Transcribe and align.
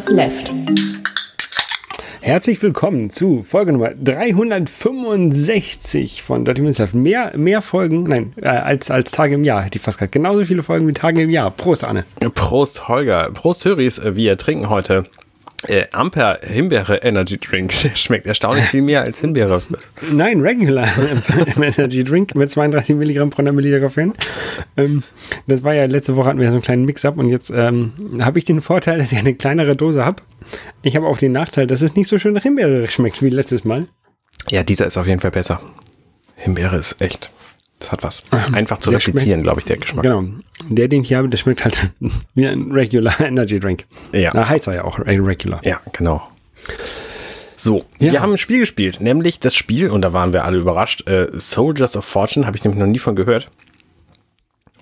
Minutes 0.00 0.16
Left. 0.16 0.50
Herzlich 2.22 2.62
willkommen 2.62 3.10
zu 3.10 3.42
Folge 3.42 3.72
Nummer 3.72 3.90
365 3.90 6.22
von 6.22 6.46
Dirty 6.46 6.62
Minutes 6.62 6.78
Left. 6.78 6.94
Mehr, 6.94 7.32
mehr 7.36 7.60
Folgen, 7.60 8.04
nein, 8.04 8.32
äh, 8.40 8.48
als, 8.48 8.90
als 8.90 9.12
Tage 9.12 9.34
im 9.34 9.44
Jahr 9.44 9.62
hätte 9.62 9.76
ich 9.76 9.84
fast 9.84 9.98
gesagt. 9.98 10.12
Genauso 10.12 10.46
viele 10.46 10.62
Folgen 10.62 10.88
wie 10.88 10.94
Tage 10.94 11.20
im 11.20 11.28
Jahr. 11.28 11.50
Prost, 11.50 11.84
Anne. 11.84 12.06
Prost, 12.34 12.88
Holger. 12.88 13.30
Prost, 13.34 13.66
Höris. 13.66 14.00
Wir 14.02 14.38
trinken 14.38 14.70
heute 14.70 15.04
äh, 15.66 15.86
Amper 15.92 16.38
Himbeere 16.42 16.96
Energy 17.02 17.38
Drink. 17.38 17.72
Schmeckt 17.94 18.26
erstaunlich 18.26 18.64
viel 18.66 18.82
mehr 18.82 19.02
als 19.02 19.20
Himbeere. 19.20 19.62
Nein, 20.10 20.40
Regular 20.40 20.88
Energy 21.56 22.04
Drink 22.04 22.34
mit 22.34 22.50
32 22.50 22.96
Milligramm 22.96 23.30
pro 23.30 23.42
100 23.42 23.54
Milliliter 23.54 23.80
Koffein. 23.80 24.14
Ähm, 24.76 25.02
das 25.46 25.62
war 25.62 25.74
ja 25.74 25.84
letzte 25.86 26.16
Woche 26.16 26.28
hatten 26.28 26.40
wir 26.40 26.48
so 26.48 26.54
einen 26.54 26.62
kleinen 26.62 26.84
Mix-up 26.84 27.18
und 27.18 27.28
jetzt 27.28 27.50
ähm, 27.54 27.92
habe 28.20 28.38
ich 28.38 28.44
den 28.44 28.62
Vorteil, 28.62 28.98
dass 28.98 29.12
ich 29.12 29.18
eine 29.18 29.34
kleinere 29.34 29.76
Dose 29.76 30.04
habe. 30.04 30.22
Ich 30.82 30.96
habe 30.96 31.06
auch 31.06 31.18
den 31.18 31.32
Nachteil, 31.32 31.66
dass 31.66 31.82
es 31.82 31.94
nicht 31.94 32.08
so 32.08 32.18
schön 32.18 32.34
nach 32.34 32.42
Himbeere 32.42 32.88
schmeckt 32.90 33.22
wie 33.22 33.30
letztes 33.30 33.64
Mal. 33.64 33.86
Ja, 34.48 34.62
dieser 34.62 34.86
ist 34.86 34.96
auf 34.96 35.06
jeden 35.06 35.20
Fall 35.20 35.30
besser. 35.30 35.60
Himbeere 36.36 36.76
ist 36.76 37.00
echt 37.02 37.30
das 37.80 37.90
hat 37.92 38.02
was. 38.04 38.20
Das 38.30 38.52
einfach 38.54 38.78
zu 38.78 38.90
replizieren, 38.90 39.42
glaube 39.42 39.60
ich, 39.60 39.66
der 39.66 39.78
Geschmack. 39.78 40.04
Genau. 40.04 40.22
Der, 40.68 40.86
den 40.86 41.02
ich 41.02 41.08
hier 41.08 41.16
habe, 41.18 41.28
der 41.28 41.38
schmeckt 41.38 41.64
halt 41.64 41.90
wie 42.34 42.46
ein 42.46 42.70
Regular 42.70 43.18
Energy 43.20 43.58
Drink. 43.58 43.86
Ja. 44.12 44.30
Na, 44.32 44.48
heißt 44.48 44.68
er 44.68 44.74
ja 44.76 44.84
auch 44.84 44.98
Regular. 45.00 45.60
Ja, 45.64 45.80
genau. 45.92 46.22
So, 47.56 47.84
Ja. 47.98 48.12
wir 48.12 48.22
haben 48.22 48.32
ein 48.32 48.38
Spiel 48.38 48.60
gespielt, 48.60 49.00
nämlich 49.00 49.40
das 49.40 49.54
Spiel, 49.54 49.90
und 49.90 50.02
da 50.02 50.12
waren 50.12 50.32
wir 50.32 50.44
alle 50.44 50.58
überrascht, 50.58 51.08
äh, 51.08 51.28
Soldiers 51.32 51.96
of 51.96 52.04
Fortune, 52.04 52.46
habe 52.46 52.56
ich 52.56 52.64
nämlich 52.64 52.78
noch 52.80 52.86
nie 52.86 52.98
von 52.98 53.16
gehört. 53.16 53.48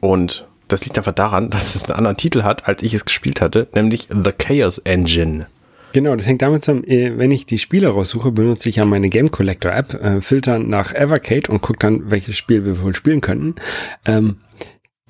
Und 0.00 0.46
das 0.68 0.84
liegt 0.84 0.96
einfach 0.98 1.12
daran, 1.14 1.50
dass 1.50 1.74
es 1.74 1.84
einen 1.86 1.94
anderen 1.96 2.16
Titel 2.16 2.42
hat, 2.42 2.68
als 2.68 2.82
ich 2.82 2.94
es 2.94 3.04
gespielt 3.04 3.40
hatte, 3.40 3.68
nämlich 3.74 4.08
The 4.10 4.32
Chaos 4.32 4.78
Engine. 4.78 5.46
Genau, 5.92 6.14
das 6.16 6.26
hängt 6.26 6.42
damit 6.42 6.64
zusammen, 6.64 6.84
äh, 6.84 7.16
wenn 7.16 7.30
ich 7.30 7.46
die 7.46 7.58
Spiele 7.58 7.88
raussuche, 7.88 8.30
benutze 8.30 8.68
ich 8.68 8.76
ja 8.76 8.84
meine 8.84 9.08
Game 9.08 9.30
Collector 9.30 9.72
App, 9.72 9.94
äh, 9.94 10.20
filtern 10.20 10.68
nach 10.68 10.94
Evercade 10.94 11.50
und 11.50 11.62
gucke 11.62 11.78
dann, 11.78 12.10
welches 12.10 12.36
Spiel 12.36 12.64
wir 12.64 12.82
wohl 12.82 12.94
spielen 12.94 13.20
könnten. 13.20 13.54
Ähm, 14.04 14.36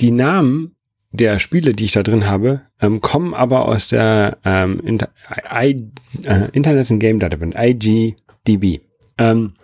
die 0.00 0.12
Namen 0.12 0.76
der 1.10 1.38
Spiele, 1.38 1.72
die 1.72 1.86
ich 1.86 1.92
da 1.92 2.02
drin 2.02 2.28
habe, 2.28 2.62
ähm, 2.80 3.00
kommen 3.00 3.34
aber 3.34 3.66
aus 3.66 3.88
der 3.88 4.38
ähm, 4.44 4.80
Inter 4.80 5.08
I, 5.52 5.90
äh, 6.24 6.48
International 6.52 6.98
Game 6.98 7.18
Database, 7.18 7.58
IGDB. 7.58 8.80
Ähm, 9.16 9.54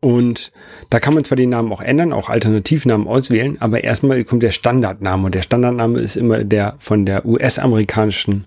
und 0.00 0.52
da 0.88 0.98
kann 0.98 1.12
man 1.12 1.24
zwar 1.24 1.36
den 1.36 1.50
Namen 1.50 1.72
auch 1.72 1.82
ändern, 1.82 2.14
auch 2.14 2.30
Alternativnamen 2.30 3.06
auswählen, 3.06 3.60
aber 3.60 3.84
erstmal 3.84 4.24
kommt 4.24 4.42
der 4.42 4.50
Standardname 4.50 5.26
und 5.26 5.34
der 5.34 5.42
Standardname 5.42 6.00
ist 6.00 6.16
immer 6.16 6.42
der 6.44 6.76
von 6.78 7.04
der 7.04 7.26
US-amerikanischen 7.26 8.46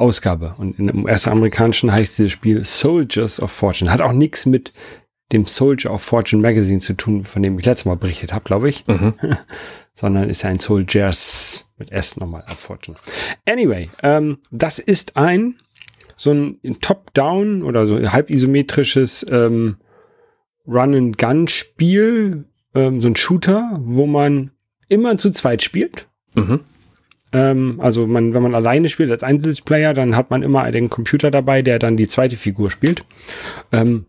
Ausgabe. 0.00 0.54
Und 0.58 0.78
in 0.78 0.88
dem 0.88 1.04
US-amerikanischen 1.04 1.92
heißt 1.92 2.18
dieses 2.18 2.32
Spiel 2.32 2.64
Soldiers 2.64 3.40
of 3.40 3.50
Fortune. 3.52 3.90
Hat 3.90 4.00
auch 4.00 4.12
nichts 4.12 4.46
mit 4.46 4.72
dem 5.32 5.44
Soldier 5.44 5.92
of 5.92 6.02
Fortune 6.02 6.42
Magazine 6.42 6.80
zu 6.80 6.94
tun, 6.94 7.24
von 7.24 7.42
dem 7.42 7.58
ich 7.58 7.66
letztes 7.66 7.84
Mal 7.84 7.96
berichtet 7.96 8.32
habe, 8.32 8.44
glaube 8.44 8.68
ich. 8.68 8.84
Sondern 9.94 10.28
ist 10.30 10.42
ja 10.42 10.50
ein 10.50 10.58
Soldiers 10.58 11.72
mit 11.78 11.92
S 11.92 12.16
nochmal 12.16 12.44
of 12.50 12.58
Fortune. 12.58 12.96
Anyway, 13.46 13.88
ähm, 14.02 14.38
das 14.50 14.78
ist 14.78 15.16
ein 15.16 15.56
so 16.20 16.32
ein 16.32 16.58
Top-Down 16.82 17.62
oder 17.62 17.86
so 17.86 17.96
halb 18.12 18.28
isometrisches 18.28 19.24
ähm, 19.30 19.78
Run-and-Gun-Spiel, 20.66 22.44
ähm, 22.74 23.00
so 23.00 23.08
ein 23.08 23.16
Shooter, 23.16 23.80
wo 23.82 24.06
man 24.06 24.50
immer 24.88 25.16
zu 25.16 25.30
zweit 25.30 25.62
spielt. 25.62 26.08
Mhm. 26.34 26.60
Ähm, 27.32 27.80
also 27.80 28.06
man, 28.06 28.34
wenn 28.34 28.42
man 28.42 28.54
alleine 28.54 28.88
spielt 28.88 29.10
als 29.10 29.22
Einzelplayer, 29.22 29.94
dann 29.94 30.16
hat 30.16 30.30
man 30.30 30.42
immer 30.42 30.70
den 30.72 30.90
Computer 30.90 31.30
dabei, 31.30 31.62
der 31.62 31.78
dann 31.78 31.96
die 31.96 32.08
zweite 32.08 32.36
Figur 32.36 32.70
spielt. 32.70 33.04
Ähm, 33.72 34.06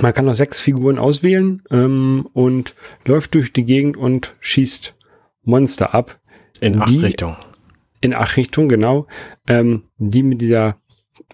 man 0.00 0.14
kann 0.14 0.24
noch 0.24 0.34
sechs 0.34 0.60
Figuren 0.60 0.98
auswählen 0.98 1.62
ähm, 1.70 2.28
und 2.32 2.74
läuft 3.06 3.34
durch 3.34 3.52
die 3.52 3.64
Gegend 3.64 3.96
und 3.96 4.34
schießt 4.40 4.94
Monster 5.42 5.94
ab. 5.94 6.18
In 6.60 6.80
acht 6.80 6.88
Die- 6.88 7.00
Richtungen. 7.00 7.36
In 8.00 8.14
acht 8.14 8.36
Richtungen, 8.36 8.68
genau. 8.68 9.06
Ähm, 9.48 9.84
die 9.98 10.22
mit 10.22 10.40
dieser 10.40 10.76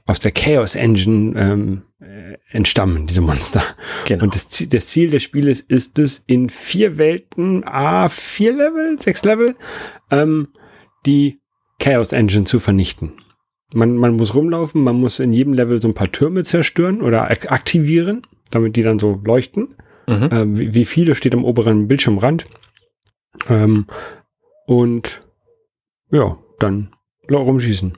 aus 0.07 0.19
der 0.19 0.33
Chaos 0.33 0.75
Engine 0.75 1.39
ähm, 1.39 1.83
äh, 2.01 2.37
entstammen, 2.51 3.07
diese 3.07 3.21
Monster. 3.21 3.63
Genau. 4.07 4.25
Und 4.25 4.35
das 4.35 4.49
Ziel, 4.49 4.69
das 4.69 4.87
Ziel 4.87 5.11
des 5.11 5.23
Spieles 5.23 5.61
ist 5.61 5.99
es, 5.99 6.23
in 6.27 6.49
vier 6.51 6.99
Welten, 6.99 7.63
a 7.65 8.09
vier 8.09 8.53
Level, 8.53 8.99
sechs 9.01 9.25
Level, 9.25 9.55
ähm, 10.11 10.49
die 11.07 11.41
Chaos 11.79 12.13
Engine 12.13 12.45
zu 12.45 12.61
vernichten. 12.61 13.13
Man, 13.75 13.97
man 13.97 14.17
muss 14.17 14.35
rumlaufen, 14.35 14.83
man 14.83 14.97
muss 14.97 15.19
in 15.19 15.33
jedem 15.33 15.55
Level 15.55 15.81
so 15.81 15.89
ein 15.89 15.95
paar 15.95 16.13
Türme 16.13 16.45
zerstören 16.45 17.01
oder 17.01 17.31
ak 17.31 17.51
aktivieren, 17.51 18.23
damit 18.51 18.77
die 18.77 18.83
dann 18.83 18.99
so 18.99 19.21
leuchten. 19.25 19.75
Mhm. 20.07 20.29
Ähm, 20.31 20.59
wie, 20.59 20.75
wie 20.75 20.85
viele 20.85 21.15
steht 21.15 21.35
am 21.35 21.45
oberen 21.45 21.89
Bildschirmrand. 21.89 22.47
Ähm, 23.49 23.87
und 24.67 25.23
ja, 26.11 26.39
dann 26.59 26.93
rumschießen. 27.31 27.97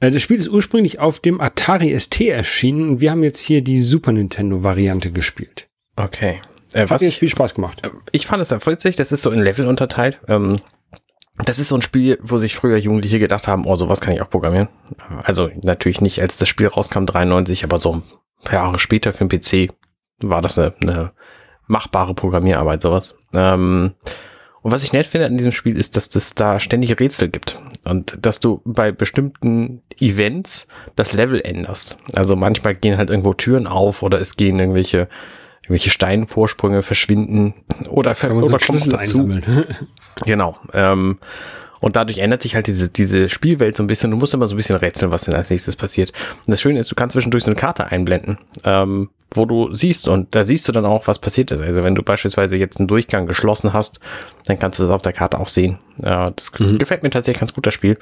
Äh, 0.00 0.10
Das 0.10 0.22
Spiel 0.22 0.38
ist 0.38 0.48
ursprünglich 0.48 0.98
auf 0.98 1.20
dem 1.20 1.40
Atari 1.40 1.98
ST 1.98 2.20
erschienen 2.22 2.88
und 2.88 3.00
wir 3.00 3.10
haben 3.12 3.22
jetzt 3.22 3.40
hier 3.40 3.62
die 3.62 3.80
Super 3.80 4.12
Nintendo 4.12 4.64
Variante 4.64 5.12
gespielt. 5.12 5.68
Okay. 5.96 6.40
Äh, 6.72 6.82
Hat 6.82 6.90
was 6.90 7.02
mir 7.02 7.08
ich, 7.08 7.18
viel 7.18 7.28
Spaß 7.28 7.54
gemacht. 7.54 7.82
ich 8.12 8.26
fand 8.26 8.42
es 8.42 8.50
witzig, 8.66 8.96
das 8.96 9.12
ist 9.12 9.22
so 9.22 9.30
in 9.30 9.40
Level 9.40 9.66
unterteilt. 9.66 10.20
Ähm, 10.28 10.58
das 11.48 11.58
ist 11.58 11.68
so 11.68 11.76
ein 11.76 11.82
Spiel, 11.82 12.18
wo 12.22 12.38
sich 12.38 12.54
früher 12.54 12.76
Jugendliche 12.76 13.18
gedacht 13.18 13.48
haben, 13.48 13.66
oh, 13.66 13.76
sowas 13.76 14.00
kann 14.00 14.14
ich 14.14 14.22
auch 14.22 14.30
programmieren. 14.30 14.68
Also 15.22 15.50
natürlich 15.62 16.00
nicht, 16.00 16.20
als 16.20 16.36
das 16.36 16.48
Spiel 16.48 16.66
rauskam, 16.66 17.06
93, 17.06 17.64
aber 17.64 17.78
so 17.78 17.94
ein 17.94 18.02
paar 18.44 18.54
Jahre 18.54 18.78
später 18.78 19.12
für 19.12 19.26
den 19.26 19.40
PC 19.40 19.72
war 20.22 20.42
das 20.42 20.58
eine, 20.58 20.74
eine 20.80 21.12
machbare 21.66 22.14
Programmierarbeit, 22.14 22.82
sowas. 22.82 23.16
Ähm, 23.32 23.94
und 24.62 24.72
was 24.72 24.82
ich 24.82 24.92
nett 24.92 25.06
finde 25.06 25.26
an 25.26 25.38
diesem 25.38 25.52
Spiel 25.52 25.78
ist, 25.78 25.96
dass 25.96 26.14
es 26.14 26.34
da 26.34 26.58
ständig 26.58 26.98
Rätsel 26.98 27.28
gibt 27.28 27.60
und 27.84 28.18
dass 28.24 28.40
du 28.40 28.60
bei 28.64 28.92
bestimmten 28.92 29.82
Events 29.98 30.66
das 30.96 31.12
Level 31.14 31.40
änderst. 31.40 31.96
Also 32.14 32.36
manchmal 32.36 32.74
gehen 32.74 32.98
halt 32.98 33.08
irgendwo 33.08 33.32
Türen 33.32 33.66
auf 33.66 34.02
oder 34.02 34.20
es 34.20 34.36
gehen 34.36 34.58
irgendwelche 34.58 35.08
irgendwelche 35.70 35.90
Steinvorsprünge 35.90 36.82
verschwinden 36.82 37.54
oder, 37.88 38.16
ver 38.16 38.34
oder 38.34 38.58
Schlüssel 38.58 38.92
dazu. 38.92 39.20
einsammeln. 39.20 39.66
Genau. 40.26 40.56
Ähm, 40.74 41.18
und 41.80 41.96
dadurch 41.96 42.18
ändert 42.18 42.42
sich 42.42 42.56
halt 42.56 42.66
diese, 42.66 42.90
diese 42.90 43.30
Spielwelt 43.30 43.76
so 43.76 43.84
ein 43.84 43.86
bisschen. 43.86 44.10
Du 44.10 44.16
musst 44.16 44.34
immer 44.34 44.48
so 44.48 44.54
ein 44.54 44.56
bisschen 44.56 44.76
rätseln, 44.76 45.12
was 45.12 45.24
denn 45.24 45.34
als 45.34 45.48
nächstes 45.48 45.76
passiert. 45.76 46.12
Und 46.44 46.50
das 46.50 46.60
Schöne 46.60 46.80
ist, 46.80 46.90
du 46.90 46.94
kannst 46.96 47.14
zwischendurch 47.14 47.44
so 47.44 47.50
eine 47.50 47.58
Karte 47.58 47.86
einblenden, 47.86 48.36
ähm, 48.64 49.10
wo 49.32 49.46
du 49.46 49.72
siehst 49.72 50.08
und 50.08 50.34
da 50.34 50.44
siehst 50.44 50.68
du 50.68 50.72
dann 50.72 50.84
auch, 50.84 51.06
was 51.06 51.20
passiert 51.20 51.52
ist. 51.52 51.62
Also 51.62 51.84
wenn 51.84 51.94
du 51.94 52.02
beispielsweise 52.02 52.58
jetzt 52.58 52.80
einen 52.80 52.88
Durchgang 52.88 53.26
geschlossen 53.26 53.72
hast, 53.72 54.00
dann 54.46 54.58
kannst 54.58 54.78
du 54.78 54.82
das 54.82 54.92
auf 54.92 55.02
der 55.02 55.12
Karte 55.12 55.38
auch 55.38 55.48
sehen. 55.48 55.78
Äh, 56.02 56.32
das 56.34 56.52
gefällt 56.52 57.04
mir 57.04 57.10
tatsächlich 57.10 57.40
ganz 57.40 57.54
gut, 57.54 57.66
das 57.66 57.74
Spiel. 57.74 57.96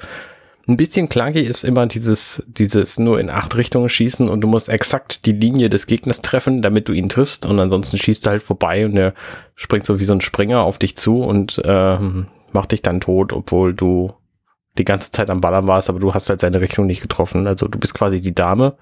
Ein 0.69 0.77
bisschen 0.77 1.09
clunky 1.09 1.39
ist 1.39 1.63
immer 1.63 1.87
dieses, 1.87 2.43
dieses 2.45 2.99
nur 2.99 3.19
in 3.19 3.31
acht 3.31 3.55
Richtungen 3.55 3.89
schießen 3.89 4.29
und 4.29 4.41
du 4.41 4.47
musst 4.47 4.69
exakt 4.69 5.25
die 5.25 5.31
Linie 5.31 5.67
des 5.67 5.87
Gegners 5.87 6.21
treffen, 6.21 6.61
damit 6.61 6.87
du 6.87 6.93
ihn 6.93 7.09
triffst 7.09 7.47
und 7.47 7.59
ansonsten 7.59 7.97
schießt 7.97 8.27
er 8.27 8.33
halt 8.33 8.43
vorbei 8.43 8.85
und 8.85 8.93
der 8.93 9.15
springt 9.55 9.83
so 9.83 9.99
wie 9.99 10.03
so 10.03 10.13
ein 10.13 10.21
Springer 10.21 10.61
auf 10.61 10.77
dich 10.77 10.95
zu 10.95 11.23
und 11.23 11.59
ähm, 11.65 12.27
macht 12.53 12.71
dich 12.71 12.83
dann 12.83 13.01
tot, 13.01 13.33
obwohl 13.33 13.73
du 13.73 14.13
die 14.77 14.83
ganze 14.83 15.09
Zeit 15.09 15.31
am 15.31 15.41
Ballern 15.41 15.65
warst, 15.65 15.89
aber 15.89 15.99
du 15.99 16.13
hast 16.13 16.29
halt 16.29 16.39
seine 16.39 16.61
Richtung 16.61 16.85
nicht 16.85 17.01
getroffen. 17.01 17.47
Also 17.47 17.67
du 17.67 17.79
bist 17.79 17.95
quasi 17.95 18.19
die 18.19 18.35
Dame 18.35 18.75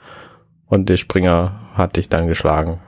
und 0.65 0.89
der 0.89 0.97
Springer 0.97 1.69
hat 1.73 1.95
dich 1.95 2.09
dann 2.09 2.27
geschlagen. 2.27 2.81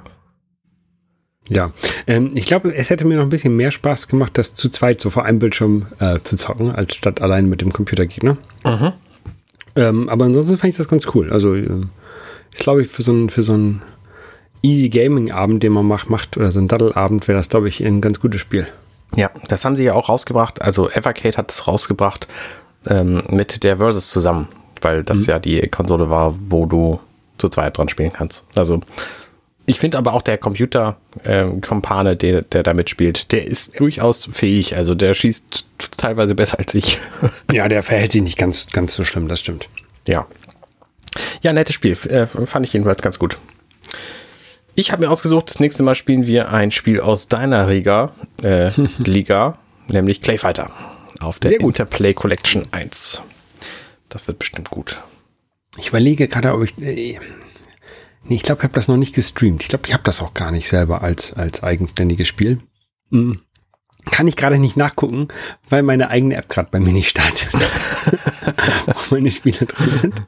Ja, 1.49 1.71
ähm, 2.07 2.31
ich 2.35 2.45
glaube, 2.45 2.73
es 2.73 2.89
hätte 2.89 3.05
mir 3.05 3.15
noch 3.15 3.23
ein 3.23 3.29
bisschen 3.29 3.55
mehr 3.55 3.71
Spaß 3.71 4.07
gemacht, 4.07 4.37
das 4.37 4.53
zu 4.53 4.69
zweit 4.69 5.01
so 5.01 5.09
vor 5.09 5.25
einem 5.25 5.39
Bildschirm 5.39 5.87
äh, 5.99 6.19
zu 6.19 6.37
zocken, 6.37 6.71
als 6.71 6.95
statt 6.95 7.21
allein 7.21 7.49
mit 7.49 7.61
dem 7.61 7.73
Computergegner. 7.73 8.37
Ähm, 9.75 10.09
aber 10.09 10.25
ansonsten 10.25 10.57
fand 10.57 10.71
ich 10.71 10.77
das 10.77 10.87
ganz 10.87 11.07
cool. 11.13 11.31
Also 11.31 11.55
äh, 11.55 11.67
ist, 12.53 12.61
glaube 12.61 12.83
ich, 12.83 12.87
für 12.87 13.01
so 13.01 13.11
einen 13.11 13.29
für 13.29 13.43
so 13.43 13.53
einen 13.53 13.81
Easy 14.61 14.89
Gaming 14.89 15.31
Abend, 15.31 15.63
den 15.63 15.71
man 15.71 15.85
macht, 15.85 16.09
macht 16.09 16.37
oder 16.37 16.51
so 16.51 16.59
ein 16.59 16.67
Daddle-Abend, 16.67 17.27
wäre 17.27 17.37
das, 17.37 17.49
glaube 17.49 17.67
ich, 17.67 17.83
ein 17.83 18.01
ganz 18.01 18.19
gutes 18.19 18.41
Spiel. 18.41 18.67
Ja, 19.15 19.31
das 19.47 19.65
haben 19.65 19.75
sie 19.75 19.83
ja 19.83 19.93
auch 19.93 20.09
rausgebracht. 20.09 20.61
Also 20.61 20.89
Evercade 20.89 21.37
hat 21.37 21.51
es 21.51 21.67
rausgebracht 21.67 22.27
ähm, 22.87 23.23
mit 23.29 23.63
der 23.63 23.77
Versus 23.77 24.09
zusammen, 24.09 24.47
weil 24.81 25.03
das 25.03 25.25
ja 25.25 25.39
die 25.39 25.61
Konsole 25.67 26.09
war, 26.09 26.35
wo 26.49 26.65
du 26.65 26.99
zu 27.37 27.49
zweit 27.49 27.77
dran 27.77 27.89
spielen 27.89 28.13
kannst. 28.13 28.43
Also 28.55 28.81
ich 29.69 29.79
finde 29.79 29.99
aber 29.99 30.13
auch 30.13 30.23
der 30.23 30.39
Computer 30.39 30.97
ähm, 31.23 31.61
der, 31.61 32.41
der 32.41 32.63
da 32.63 32.73
mitspielt, 32.73 33.31
der 33.31 33.45
ist 33.45 33.79
durchaus 33.79 34.27
fähig. 34.31 34.75
Also 34.75 34.95
der 34.95 35.13
schießt 35.13 35.67
teilweise 35.95 36.33
besser 36.33 36.57
als 36.57 36.73
ich. 36.73 36.97
Ja, 37.51 37.67
der 37.67 37.83
verhält 37.83 38.11
sich 38.11 38.23
nicht 38.23 38.37
ganz, 38.37 38.67
ganz 38.71 38.95
so 38.95 39.05
schlimm, 39.05 39.27
das 39.27 39.41
stimmt. 39.41 39.69
Ja. 40.07 40.25
Ja, 41.41 41.53
nettes 41.53 41.75
Spiel. 41.75 41.93
Äh, 42.07 42.25
fand 42.25 42.65
ich 42.65 42.73
jedenfalls 42.73 43.03
ganz 43.03 43.19
gut. 43.19 43.37
Ich 44.73 44.91
habe 44.91 45.03
mir 45.03 45.11
ausgesucht, 45.11 45.49
das 45.49 45.59
nächste 45.59 45.83
Mal 45.83 45.93
spielen 45.93 46.25
wir 46.25 46.51
ein 46.51 46.71
Spiel 46.71 46.99
aus 46.99 47.27
deiner 47.27 47.67
Riga, 47.67 48.11
äh, 48.41 48.71
Liga, 48.97 49.59
nämlich 49.87 50.21
Clayfighter. 50.21 50.71
Auf 51.19 51.37
der 51.39 51.49
Sehr 51.49 51.59
gut. 51.59 51.75
Interplay 51.75 52.15
Collection 52.15 52.65
1. 52.71 53.21
Das 54.09 54.27
wird 54.27 54.39
bestimmt 54.39 54.71
gut. 54.71 54.99
Ich 55.77 55.89
überlege 55.89 56.27
gerade, 56.27 56.53
ob 56.53 56.63
ich. 56.63 56.75
Äh, 56.81 57.19
nee, 58.23 58.35
ich 58.35 58.43
glaube, 58.43 58.59
ich 58.59 58.63
habe 58.63 58.73
das 58.73 58.87
noch 58.87 58.97
nicht 58.97 59.15
gestreamt. 59.15 59.63
Ich 59.63 59.69
glaube, 59.69 59.87
ich 59.87 59.93
habe 59.93 60.03
das 60.03 60.21
auch 60.21 60.33
gar 60.33 60.51
nicht 60.51 60.67
selber 60.67 61.01
als, 61.01 61.33
als 61.33 61.63
eigenständiges 61.63 62.27
Spiel. 62.27 62.59
Hm. 63.11 63.41
Kann 64.11 64.27
ich 64.27 64.35
gerade 64.35 64.57
nicht 64.57 64.77
nachgucken, 64.77 65.27
weil 65.67 65.83
meine 65.83 66.09
eigene 66.09 66.35
App 66.35 66.49
gerade 66.49 66.69
bei 66.71 66.79
mir 66.79 66.93
nicht 66.93 67.09
startet. 67.09 67.53
Wo 68.85 69.15
meine 69.15 69.29
Spiele 69.29 69.65
drin 69.65 69.97
sind. 69.97 70.27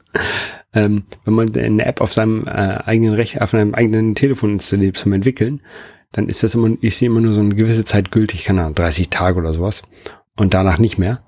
Ähm, 0.74 1.04
wenn 1.24 1.34
man 1.34 1.56
eine 1.56 1.84
App 1.84 2.00
auf 2.00 2.12
seinem 2.12 2.44
äh, 2.46 2.50
eigenen 2.84 3.14
Recht, 3.14 3.40
auf 3.40 3.54
einem 3.54 3.74
eigenen 3.74 4.14
Telefon 4.14 4.52
installiert 4.52 4.96
zum 4.96 5.12
Entwickeln, 5.12 5.62
dann 6.12 6.28
ist 6.28 6.42
das 6.42 6.54
immer, 6.54 6.70
ich 6.80 6.96
sehe 6.96 7.06
immer 7.08 7.20
nur 7.20 7.34
so 7.34 7.40
eine 7.40 7.54
gewisse 7.54 7.84
Zeit 7.84 8.10
gültig, 8.10 8.44
keine 8.44 8.60
Ahnung, 8.60 8.74
30 8.74 9.08
Tage 9.08 9.38
oder 9.38 9.52
sowas. 9.52 9.82
Und 10.36 10.54
danach 10.54 10.78
nicht 10.78 10.98
mehr. 10.98 11.24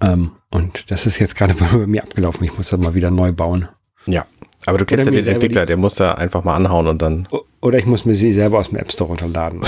Ähm, 0.00 0.32
und 0.50 0.90
das 0.90 1.06
ist 1.06 1.18
jetzt 1.18 1.36
gerade 1.36 1.54
bei 1.72 1.86
mir 1.86 2.02
abgelaufen. 2.02 2.44
Ich 2.44 2.56
muss 2.56 2.68
das 2.68 2.80
mal 2.80 2.94
wieder 2.94 3.10
neu 3.10 3.32
bauen. 3.32 3.68
Ja. 4.06 4.26
Aber 4.66 4.78
du 4.78 4.86
kennst 4.86 5.06
ja 5.06 5.12
den 5.12 5.26
Entwickler, 5.26 5.66
der 5.66 5.76
muss 5.76 5.94
da 5.94 6.12
einfach 6.12 6.44
mal 6.44 6.54
anhauen 6.54 6.86
und 6.86 7.02
dann. 7.02 7.28
Oder 7.60 7.78
ich 7.78 7.86
muss 7.86 8.04
mir 8.04 8.14
sie 8.14 8.32
selber 8.32 8.58
aus 8.58 8.70
dem 8.70 8.78
App 8.78 8.90
Store 8.90 9.08
runterladen. 9.08 9.60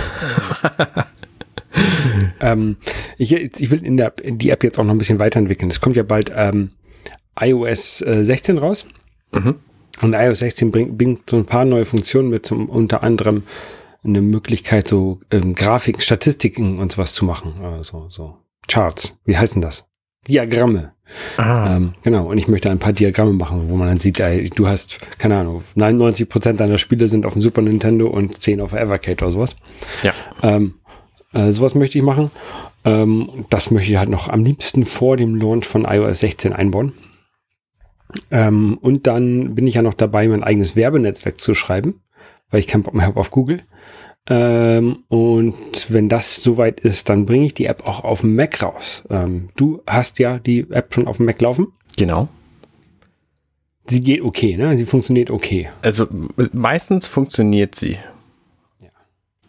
ähm, 2.40 2.76
ich, 3.19 3.32
ich 3.32 3.70
will 3.70 3.84
in 3.84 3.96
der, 3.96 4.14
in 4.22 4.38
die 4.38 4.50
App 4.50 4.64
jetzt 4.64 4.78
auch 4.78 4.84
noch 4.84 4.94
ein 4.94 4.98
bisschen 4.98 5.19
weiterentwickeln. 5.19 5.70
Es 5.70 5.81
kommt 5.81 5.96
ja 5.96 6.02
bald 6.02 6.32
ähm, 6.34 6.70
iOS 7.38 8.02
äh, 8.02 8.25
16 8.25 8.58
raus. 8.58 8.87
Mhm. 9.32 9.56
Und 10.02 10.14
iOS 10.14 10.40
16 10.40 10.70
bringt, 10.70 10.98
bringt 10.98 11.31
so 11.31 11.37
ein 11.37 11.46
paar 11.46 11.64
neue 11.64 11.84
Funktionen 11.84 12.28
mit, 12.28 12.46
zum, 12.46 12.69
unter 12.69 13.02
anderem 13.02 13.44
eine 14.04 14.20
Möglichkeit, 14.20 14.88
so 14.88 15.20
ähm, 15.31 15.54
Grafiken, 15.54 16.00
Statistiken 16.00 16.78
und 16.78 16.93
sowas 16.93 17.14
zu 17.14 17.25
machen. 17.25 17.54
Also 17.62 18.06
so 18.08 18.37
Charts. 18.69 19.19
Wie 19.25 19.37
heißen 19.37 19.60
das? 19.62 19.84
Diagramme. 20.28 20.93
Ah. 21.37 21.76
Ähm, 21.76 21.94
genau, 22.02 22.26
und 22.26 22.38
ich 22.38 22.49
möchte 22.49 22.70
ein 22.70 22.78
paar 22.78 22.93
Diagramme 22.93 23.32
machen, 23.32 23.69
wo 23.69 23.76
man 23.76 23.88
dann 23.88 24.00
sieht, 24.00 24.19
ey, 24.19 24.50
du 24.50 24.67
hast, 24.67 24.99
keine 25.19 25.37
Ahnung, 25.37 25.62
99 25.76 26.28
Prozent 26.28 26.61
deiner 26.61 26.78
Spiele 26.78 27.08
sind 27.08 27.26
auf 27.26 27.34
dem 27.34 27.43
Super 27.43 27.62
Nintendo 27.62 28.08
und 28.08 28.40
10 28.40 28.61
auf 28.61 28.73
Evercade 28.73 29.25
oder 29.25 29.31
sowas. 29.31 29.56
Ja. 30.02 30.12
Ähm, 30.43 30.75
äh, 31.32 31.52
sowas 31.52 31.75
möchte 31.75 31.99
ich 31.99 32.05
machen. 32.05 32.31
Ähm, 32.84 33.46
das 33.50 33.70
möchte 33.70 33.93
ich 33.93 33.99
halt 33.99 34.08
noch 34.08 34.28
am 34.28 34.44
liebsten 34.44 34.84
vor 34.84 35.17
dem 35.17 35.37
Launch 35.37 35.67
von 35.67 35.84
iOS 35.84 36.20
16 36.20 36.52
einbauen. 36.52 36.93
Ähm, 38.31 38.79
und 38.81 39.06
dann 39.06 39.55
bin 39.55 39.67
ich 39.67 39.75
ja 39.75 39.82
noch 39.82 39.94
dabei, 39.94 40.26
mein 40.29 40.43
eigenes 40.44 40.76
Werbenetzwerk 40.76 41.40
zu 41.40 41.55
schreiben, 41.55 42.00
weil 42.50 42.61
ich 42.61 42.67
keinen 42.67 42.82
Bock 42.82 42.94
mehr 42.94 43.06
habe 43.06 43.20
auf 43.20 43.31
Google. 43.31 43.62
Ähm, 44.28 45.05
und 45.08 45.87
wenn 45.88 46.08
das 46.08 46.43
soweit 46.43 46.81
ist, 46.81 47.08
dann 47.08 47.26
bringe 47.26 47.46
ich 47.46 47.55
die 47.55 47.67
App 47.67 47.87
auch 47.87 48.02
auf 48.02 48.23
dem 48.23 48.34
Mac 48.34 48.62
raus. 48.62 49.05
Ähm, 49.08 49.50
du 49.56 49.82
hast 49.87 50.19
ja 50.19 50.38
die 50.38 50.67
App 50.70 50.94
schon 50.94 51.06
auf 51.06 51.19
dem 51.19 51.26
Mac 51.26 51.40
laufen. 51.40 51.69
Genau. 51.96 52.28
Sie 53.87 54.00
geht 54.00 54.23
okay, 54.23 54.56
ne? 54.56 54.76
Sie 54.76 54.84
funktioniert 54.84 55.31
okay. 55.31 55.69
Also 55.82 56.08
meistens 56.52 57.06
funktioniert 57.06 57.76
sie. 57.76 57.99
Ja. 58.81 58.88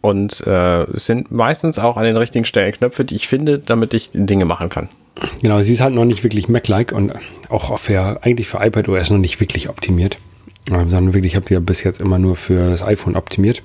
Und 0.00 0.46
äh, 0.46 0.84
es 0.84 1.06
sind 1.06 1.32
meistens 1.32 1.80
auch 1.80 1.96
an 1.96 2.04
den 2.04 2.16
richtigen 2.16 2.44
Stellen 2.44 2.72
Knöpfe, 2.72 3.04
die 3.04 3.16
ich 3.16 3.26
finde, 3.26 3.58
damit 3.58 3.94
ich 3.94 4.10
Dinge 4.12 4.44
machen 4.44 4.68
kann. 4.68 4.88
Genau, 5.42 5.60
sie 5.62 5.72
ist 5.72 5.80
halt 5.80 5.94
noch 5.94 6.04
nicht 6.04 6.22
wirklich 6.22 6.48
Mac-like 6.48 6.92
und 6.92 7.12
auch 7.48 7.76
für, 7.80 8.22
eigentlich 8.22 8.46
für 8.46 8.64
iPad 8.64 8.88
OS 8.88 9.10
noch 9.10 9.18
nicht 9.18 9.40
wirklich 9.40 9.68
optimiert. 9.68 10.18
Ähm, 10.70 10.88
sondern 10.88 11.14
wirklich, 11.14 11.32
ich 11.32 11.36
habe 11.36 11.52
ja 11.52 11.58
bis 11.58 11.82
jetzt 11.82 12.00
immer 12.00 12.20
nur 12.20 12.36
für 12.36 12.70
das 12.70 12.82
iPhone 12.82 13.16
optimiert. 13.16 13.64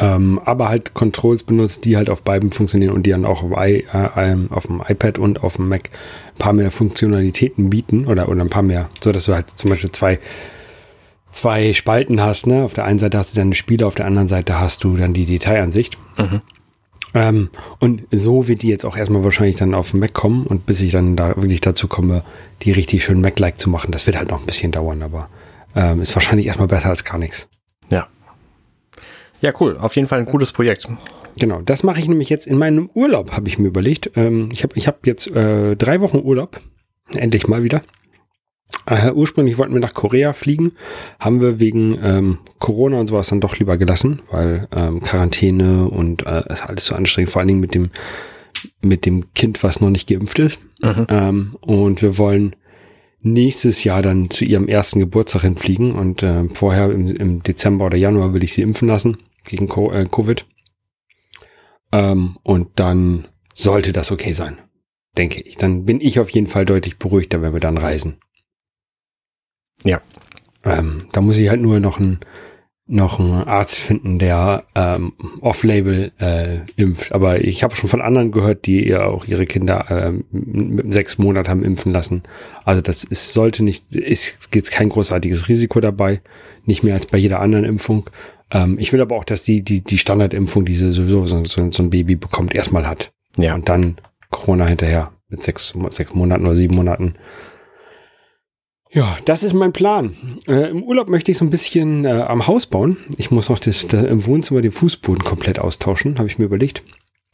Ähm, 0.00 0.40
aber 0.44 0.68
halt 0.68 0.94
Controls 0.94 1.42
benutzt, 1.42 1.84
die 1.84 1.96
halt 1.96 2.08
auf 2.08 2.22
beiden 2.22 2.50
funktionieren 2.50 2.94
und 2.94 3.04
die 3.04 3.10
dann 3.10 3.26
auch 3.26 3.42
auf, 3.42 3.50
I, 3.52 3.84
äh, 3.92 4.36
auf 4.48 4.66
dem 4.66 4.82
iPad 4.86 5.18
und 5.18 5.42
auf 5.42 5.56
dem 5.56 5.68
Mac 5.68 5.90
ein 6.34 6.38
paar 6.38 6.54
mehr 6.54 6.70
Funktionalitäten 6.70 7.68
bieten 7.68 8.06
oder, 8.06 8.28
oder 8.28 8.40
ein 8.40 8.48
paar 8.48 8.62
mehr, 8.62 8.88
so 9.00 9.12
dass 9.12 9.26
du 9.26 9.34
halt 9.34 9.50
zum 9.50 9.70
Beispiel 9.70 9.90
zwei, 9.90 10.18
zwei 11.30 11.74
Spalten 11.74 12.22
hast. 12.22 12.46
Ne? 12.46 12.64
Auf 12.64 12.72
der 12.72 12.84
einen 12.84 12.98
Seite 12.98 13.18
hast 13.18 13.34
du 13.34 13.40
deine 13.40 13.54
Spiele, 13.54 13.86
auf 13.86 13.94
der 13.94 14.06
anderen 14.06 14.28
Seite 14.28 14.58
hast 14.58 14.82
du 14.84 14.96
dann 14.96 15.12
die 15.12 15.26
Detailansicht. 15.26 15.98
Mhm. 16.16 16.40
Ähm, 17.14 17.50
und 17.78 18.04
so 18.10 18.48
wird 18.48 18.62
die 18.62 18.68
jetzt 18.68 18.86
auch 18.86 18.96
erstmal 18.96 19.22
wahrscheinlich 19.24 19.56
dann 19.56 19.74
auf 19.74 19.90
dem 19.90 20.00
Mac 20.00 20.14
kommen 20.14 20.46
und 20.46 20.64
bis 20.64 20.80
ich 20.80 20.92
dann 20.92 21.16
da 21.16 21.36
wirklich 21.36 21.60
dazu 21.60 21.86
komme, 21.86 22.22
die 22.62 22.72
richtig 22.72 23.04
schön 23.04 23.20
Mac-like 23.20 23.60
zu 23.60 23.68
machen, 23.68 23.92
das 23.92 24.06
wird 24.06 24.16
halt 24.16 24.30
noch 24.30 24.40
ein 24.40 24.46
bisschen 24.46 24.72
dauern, 24.72 25.02
aber 25.02 25.28
ähm, 25.74 26.00
ist 26.00 26.14
wahrscheinlich 26.14 26.46
erstmal 26.46 26.68
besser 26.68 26.88
als 26.88 27.04
gar 27.04 27.18
nichts. 27.18 27.48
Ja. 29.42 29.52
Cool. 29.58 29.76
Auf 29.76 29.96
jeden 29.96 30.08
Fall 30.08 30.20
ein 30.20 30.26
gutes 30.26 30.52
Projekt. 30.52 30.88
Genau, 31.38 31.60
das 31.60 31.82
mache 31.82 32.00
ich 32.00 32.08
nämlich 32.08 32.30
jetzt 32.30 32.46
in 32.46 32.58
meinem 32.58 32.88
Urlaub, 32.94 33.32
habe 33.32 33.48
ich 33.48 33.58
mir 33.58 33.68
überlegt. 33.68 34.12
Ähm, 34.16 34.48
ich 34.52 34.62
habe 34.62 34.76
ich 34.76 34.86
hab 34.86 35.06
jetzt 35.06 35.26
äh, 35.28 35.76
drei 35.76 36.00
Wochen 36.00 36.18
Urlaub. 36.18 36.60
Endlich 37.14 37.48
mal 37.48 37.62
wieder. 37.62 37.82
Äh, 38.86 39.12
ursprünglich 39.12 39.58
wollten 39.58 39.74
wir 39.74 39.80
nach 39.80 39.94
Korea 39.94 40.32
fliegen, 40.32 40.72
haben 41.20 41.40
wir 41.40 41.60
wegen 41.60 41.98
ähm, 42.02 42.38
Corona 42.58 42.98
und 42.98 43.08
sowas 43.08 43.28
dann 43.28 43.40
doch 43.40 43.56
lieber 43.58 43.76
gelassen, 43.76 44.22
weil 44.30 44.66
ähm, 44.74 45.00
Quarantäne 45.02 45.88
und 45.88 46.26
äh, 46.26 46.42
ist 46.52 46.64
alles 46.64 46.86
so 46.86 46.94
anstrengend, 46.94 47.30
vor 47.30 47.40
allen 47.40 47.48
Dingen 47.48 47.60
mit 47.60 47.74
dem 47.74 47.90
mit 48.80 49.06
dem 49.06 49.32
Kind, 49.34 49.62
was 49.62 49.80
noch 49.80 49.90
nicht 49.90 50.08
geimpft 50.08 50.38
ist. 50.38 50.58
Mhm. 50.82 51.06
Ähm, 51.08 51.56
und 51.60 52.02
wir 52.02 52.18
wollen 52.18 52.56
nächstes 53.20 53.84
Jahr 53.84 54.02
dann 54.02 54.30
zu 54.30 54.44
ihrem 54.44 54.68
ersten 54.68 55.00
Geburtstag 55.00 55.42
hinfliegen 55.42 55.92
und 55.92 56.22
äh, 56.22 56.44
vorher 56.54 56.90
im, 56.90 57.06
im 57.06 57.42
Dezember 57.42 57.86
oder 57.86 57.96
Januar 57.96 58.34
will 58.34 58.42
ich 58.42 58.52
sie 58.52 58.62
impfen 58.62 58.88
lassen 58.88 59.18
gegen 59.44 59.66
äh, 59.66 60.06
Covid. 60.06 60.46
Ähm, 61.92 62.38
und 62.42 62.80
dann 62.80 63.28
sollte 63.54 63.92
das 63.92 64.10
okay 64.10 64.32
sein, 64.32 64.58
denke 65.16 65.40
ich. 65.42 65.56
Dann 65.56 65.84
bin 65.84 66.00
ich 66.00 66.20
auf 66.20 66.30
jeden 66.30 66.46
Fall 66.46 66.64
deutlich 66.64 66.98
beruhigter, 66.98 67.42
wenn 67.42 67.52
wir 67.52 67.60
dann 67.60 67.78
reisen. 67.78 68.18
Ja. 69.84 70.00
Ähm, 70.64 70.98
da 71.12 71.20
muss 71.20 71.38
ich 71.38 71.48
halt 71.48 71.60
nur 71.60 71.80
noch 71.80 71.98
ein 71.98 72.20
noch 72.86 73.20
einen 73.20 73.44
Arzt 73.44 73.78
finden, 73.78 74.18
der 74.18 74.64
ähm, 74.74 75.12
off-label 75.40 76.12
äh, 76.18 76.58
impft. 76.76 77.12
Aber 77.12 77.40
ich 77.42 77.62
habe 77.62 77.76
schon 77.76 77.88
von 77.88 78.02
anderen 78.02 78.32
gehört, 78.32 78.66
die 78.66 78.86
ja 78.86 79.04
auch 79.06 79.24
ihre 79.24 79.46
Kinder 79.46 79.86
ähm, 79.88 80.24
mit 80.30 80.92
sechs 80.92 81.16
Monaten 81.16 81.48
haben 81.48 81.64
impfen 81.64 81.92
lassen. 81.92 82.22
Also 82.64 82.82
das 82.82 83.04
ist, 83.04 83.32
sollte 83.32 83.64
nicht, 83.64 83.94
ist 83.94 84.48
jetzt 84.52 84.72
kein 84.72 84.88
großartiges 84.88 85.48
Risiko 85.48 85.80
dabei, 85.80 86.20
nicht 86.66 86.82
mehr 86.82 86.94
als 86.94 87.06
bei 87.06 87.18
jeder 87.18 87.40
anderen 87.40 87.64
Impfung. 87.64 88.10
Ähm, 88.52 88.78
ich 88.78 88.92
will 88.92 89.00
aber 89.00 89.16
auch, 89.16 89.24
dass 89.24 89.42
die 89.42 89.62
die 89.62 89.82
die 89.82 89.98
Standardimpfung, 89.98 90.64
die 90.64 90.74
sowieso 90.74 91.26
so, 91.26 91.44
so, 91.44 91.70
so 91.70 91.82
ein 91.82 91.90
Baby 91.90 92.16
bekommt, 92.16 92.54
erstmal 92.54 92.86
hat. 92.86 93.12
Ja. 93.36 93.54
Und 93.54 93.68
dann 93.68 93.96
Corona 94.30 94.66
hinterher 94.66 95.12
mit 95.28 95.42
sechs 95.42 95.74
sechs 95.90 96.14
Monaten 96.14 96.46
oder 96.46 96.56
sieben 96.56 96.76
Monaten 96.76 97.14
ja, 98.94 99.16
das 99.24 99.42
ist 99.42 99.54
mein 99.54 99.72
Plan. 99.72 100.14
Äh, 100.46 100.68
Im 100.68 100.82
Urlaub 100.82 101.08
möchte 101.08 101.30
ich 101.30 101.38
so 101.38 101.46
ein 101.46 101.50
bisschen 101.50 102.04
äh, 102.04 102.10
am 102.10 102.46
Haus 102.46 102.66
bauen. 102.66 102.98
Ich 103.16 103.30
muss 103.30 103.48
noch 103.48 103.58
das, 103.58 103.86
das 103.86 104.04
im 104.04 104.26
Wohnzimmer 104.26 104.60
den 104.60 104.72
Fußboden 104.72 105.24
komplett 105.24 105.58
austauschen, 105.58 106.18
habe 106.18 106.28
ich 106.28 106.38
mir 106.38 106.44
überlegt. 106.44 106.82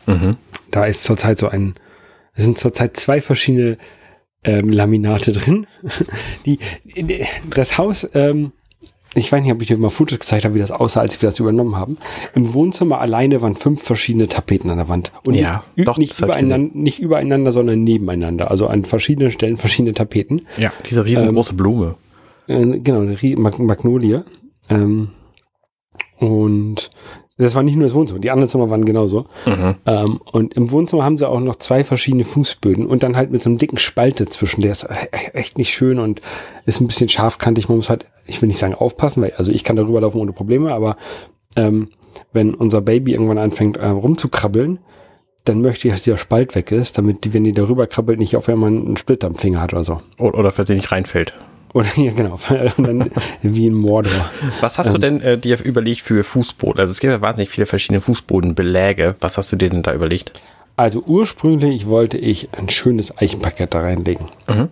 Mhm. 0.07 0.37
Da 0.71 0.85
ist 0.85 1.03
zurzeit 1.03 1.37
so 1.39 1.49
ein, 1.49 1.75
es 2.35 2.45
sind 2.45 2.59
zurzeit 2.59 2.97
zwei 2.97 3.21
verschiedene 3.21 3.77
ähm, 4.45 4.69
Laminate 4.69 5.33
drin. 5.33 5.67
die, 6.47 6.61
das 7.51 7.77
Haus 7.77 8.09
ähm, 8.15 8.53
ich 9.15 9.33
weiß 9.33 9.43
nicht, 9.43 9.53
ob 9.53 9.63
ich 9.63 9.69
dir 9.69 9.79
mal 9.79 9.91
Fotos 9.91 10.19
gezeigt 10.19 10.45
habe, 10.45 10.55
wie 10.55 10.59
das 10.59 10.71
aussah, 10.71 11.01
als 11.01 11.21
wir 11.21 11.29
das 11.29 11.39
übernommen 11.41 11.77
haben. 11.77 11.99
Im 12.35 12.53
Wohnzimmer 12.53 13.01
alleine 13.01 13.41
waren 13.41 13.57
fünf 13.57 13.83
verschiedene 13.83 14.29
Tapeten 14.29 14.71
an 14.71 14.79
der 14.79 14.89
Wand. 14.89 15.13
Und 15.27 15.35
ja, 15.35 15.65
nicht, 15.77 15.89
doch, 15.89 15.99
nicht, 15.99 16.21
übereinander, 16.21 16.71
nicht 16.75 17.01
übereinander, 17.01 17.53
sondern 17.53 17.83
nebeneinander. 17.85 18.51
Also 18.51 18.67
an 18.67 18.85
verschiedenen 18.85 19.31
Stellen 19.31 19.57
verschiedene 19.57 19.95
Tapeten. 19.95 20.43
Ja, 20.57 20.73
diese 20.89 21.05
riesengroße 21.05 21.51
ähm, 21.51 21.57
Blume. 21.57 21.95
Äh, 22.47 22.79
genau, 22.81 23.01
eine 23.01 23.17
Mag 23.37 23.59
Magnolie. 23.59 24.25
Ähm, 24.69 25.09
und 26.19 26.91
das 27.39 27.55
war 27.55 27.63
nicht 27.63 27.77
nur 27.77 27.85
das 27.85 27.95
Wohnzimmer, 27.95 28.19
die 28.19 28.31
anderen 28.31 28.49
Zimmer 28.49 28.69
waren 28.69 28.85
genauso. 28.85 29.27
Mhm. 29.47 29.77
Ähm, 29.87 30.21
und 30.33 30.55
im 30.55 30.73
Wohnzimmer 30.73 31.05
haben 31.05 31.17
sie 31.17 31.29
auch 31.29 31.39
noch 31.39 31.57
zwei 31.57 31.85
verschiedene 31.85 32.25
Fußböden 32.25 32.85
und 32.85 33.05
dann 33.05 33.17
halt 33.17 33.31
mit 33.31 33.43
so 33.43 33.49
einem 33.49 33.59
dicken 33.59 33.79
Spalte 33.79 34.27
zwischen. 34.27 34.61
Der 34.61 34.73
ist 34.73 34.89
echt 35.33 35.57
nicht 35.57 35.73
schön 35.73 36.01
und 36.01 36.21
ist 36.67 36.81
ein 36.81 36.89
bisschen 36.89 37.09
scharfkantig. 37.09 37.69
Man 37.69 37.77
muss 37.79 37.91
halt, 37.91 38.07
ich 38.29 38.41
will 38.41 38.47
nicht 38.47 38.59
sagen 38.59 38.75
aufpassen, 38.75 39.23
weil 39.23 39.33
also 39.37 39.53
ich 39.53 39.65
kann 39.65 39.77
darüber 39.77 40.01
laufen 40.01 40.21
ohne 40.21 40.33
Probleme, 40.33 40.73
aber 40.73 40.97
ähm, 41.57 41.89
wenn 42.33 42.55
unser 42.55 42.81
Baby 42.81 43.13
irgendwann 43.13 43.39
anfängt 43.39 43.77
äh, 43.77 43.89
rumzukrabbeln, 43.89 44.79
dann 45.45 45.61
möchte 45.63 45.89
ich, 45.89 45.95
dass 45.95 46.03
dieser 46.03 46.19
Spalt 46.19 46.55
weg 46.55 46.71
ist, 46.73 46.99
damit 46.99 47.25
die, 47.25 47.33
wenn 47.33 47.45
die 47.45 47.53
darüber 47.53 47.87
krabbelt, 47.87 48.19
nicht 48.19 48.37
auf 48.37 48.49
einmal 48.49 48.71
einen 48.71 48.97
Splitter 48.97 49.27
am 49.27 49.35
Finger 49.35 49.61
hat 49.61 49.73
oder 49.73 49.83
so. 49.83 50.03
Oder, 50.19 50.39
oder 50.39 50.53
versehentlich 50.53 50.93
reinfällt. 50.93 51.35
Oder 51.75 51.89
ja, 51.97 52.13
genau. 52.13 52.39
dann 52.77 53.11
wie 53.43 53.69
ein 53.69 53.75
Mordor. 53.75 54.31
Was 54.61 54.79
hast 54.79 54.89
ähm, 54.89 54.95
du 54.95 54.99
denn 55.01 55.21
äh, 55.21 55.39
dir 55.39 55.63
überlegt 55.65 56.03
für 56.03 56.23
Fußboden? 56.23 56.81
Also 56.81 56.91
es 56.91 57.01
gibt 57.01 57.13
ja 57.13 57.21
wahnsinnig 57.21 57.51
viele 57.51 57.67
verschiedene 57.67 58.01
Fußbodenbeläge. 58.01 59.17
Was 59.21 59.39
hast 59.39 59.53
du 59.53 59.57
dir 59.57 59.69
denn 59.69 59.83
da 59.83 59.95
überlegt? 59.95 60.33
Also 60.77 61.03
ursprünglich 61.05 61.89
wollte 61.89 62.19
ich 62.19 62.51
ein 62.57 62.69
schönes 62.69 63.17
Eichenparkett 63.19 63.75
da 63.75 63.81
reinlegen. 63.81 64.27
Mhm. 64.49 64.69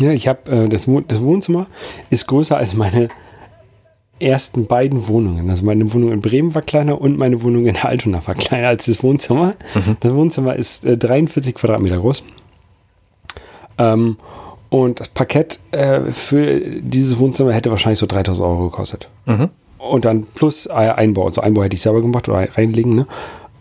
Ja, 0.00 0.10
ich 0.10 0.28
habe 0.28 0.50
äh, 0.50 0.68
das, 0.68 0.86
Wohn 0.88 1.04
das 1.08 1.20
Wohnzimmer 1.20 1.66
ist 2.10 2.26
größer 2.26 2.56
als 2.56 2.74
meine 2.74 3.08
ersten 4.18 4.66
beiden 4.66 5.08
Wohnungen. 5.08 5.50
Also 5.50 5.64
meine 5.64 5.92
Wohnung 5.92 6.12
in 6.12 6.20
Bremen 6.22 6.54
war 6.54 6.62
kleiner 6.62 7.00
und 7.00 7.18
meine 7.18 7.42
Wohnung 7.42 7.66
in 7.66 7.76
Altona 7.76 8.26
war 8.26 8.34
kleiner 8.34 8.68
als 8.68 8.86
das 8.86 9.02
Wohnzimmer. 9.02 9.54
Mhm. 9.74 9.96
Das 10.00 10.14
Wohnzimmer 10.14 10.56
ist 10.56 10.84
äh, 10.86 10.96
43 10.96 11.54
Quadratmeter 11.54 11.98
groß. 11.98 12.22
Ähm, 13.78 14.16
Und 14.70 15.00
das 15.00 15.08
Parkett 15.10 15.60
äh, 15.70 16.00
für 16.12 16.60
dieses 16.80 17.18
Wohnzimmer 17.18 17.52
hätte 17.52 17.70
wahrscheinlich 17.70 17.98
so 17.98 18.06
3000 18.06 18.46
Euro 18.46 18.64
gekostet. 18.70 19.08
Mhm. 19.26 19.50
Und 19.78 20.04
dann 20.04 20.24
plus 20.34 20.66
äh, 20.66 20.72
Einbau. 20.72 21.26
Also 21.26 21.40
Einbau 21.42 21.62
hätte 21.62 21.74
ich 21.76 21.82
selber 21.82 22.00
gemacht 22.00 22.28
oder 22.28 22.48
reinlegen. 22.56 22.94
Ne? 22.94 23.06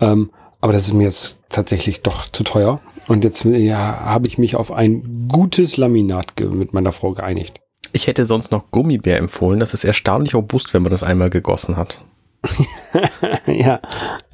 Ähm, 0.02 0.30
aber 0.62 0.74
das 0.74 0.84
ist 0.84 0.94
mir 0.94 1.04
jetzt 1.04 1.38
tatsächlich 1.50 2.02
doch 2.02 2.28
zu 2.32 2.44
teuer. 2.44 2.80
Und 3.08 3.24
jetzt 3.24 3.44
ja, 3.46 4.00
habe 4.00 4.28
ich 4.28 4.38
mich 4.38 4.56
auf 4.56 4.72
ein 4.72 5.28
gutes 5.32 5.78
Laminat 5.78 6.34
mit 6.40 6.74
meiner 6.74 6.92
Frau 6.92 7.14
geeinigt. 7.14 7.62
Ich 7.94 8.08
hätte 8.08 8.26
sonst 8.26 8.52
noch 8.52 8.72
Gummibär 8.72 9.18
empfohlen. 9.18 9.60
Das 9.60 9.74
ist 9.74 9.84
erstaunlich 9.84 10.36
robust, 10.36 10.74
wenn 10.74 10.82
man 10.82 10.92
das 10.92 11.04
einmal 11.04 11.30
gegossen 11.30 11.78
hat. 11.78 12.02
ja. 13.48 13.80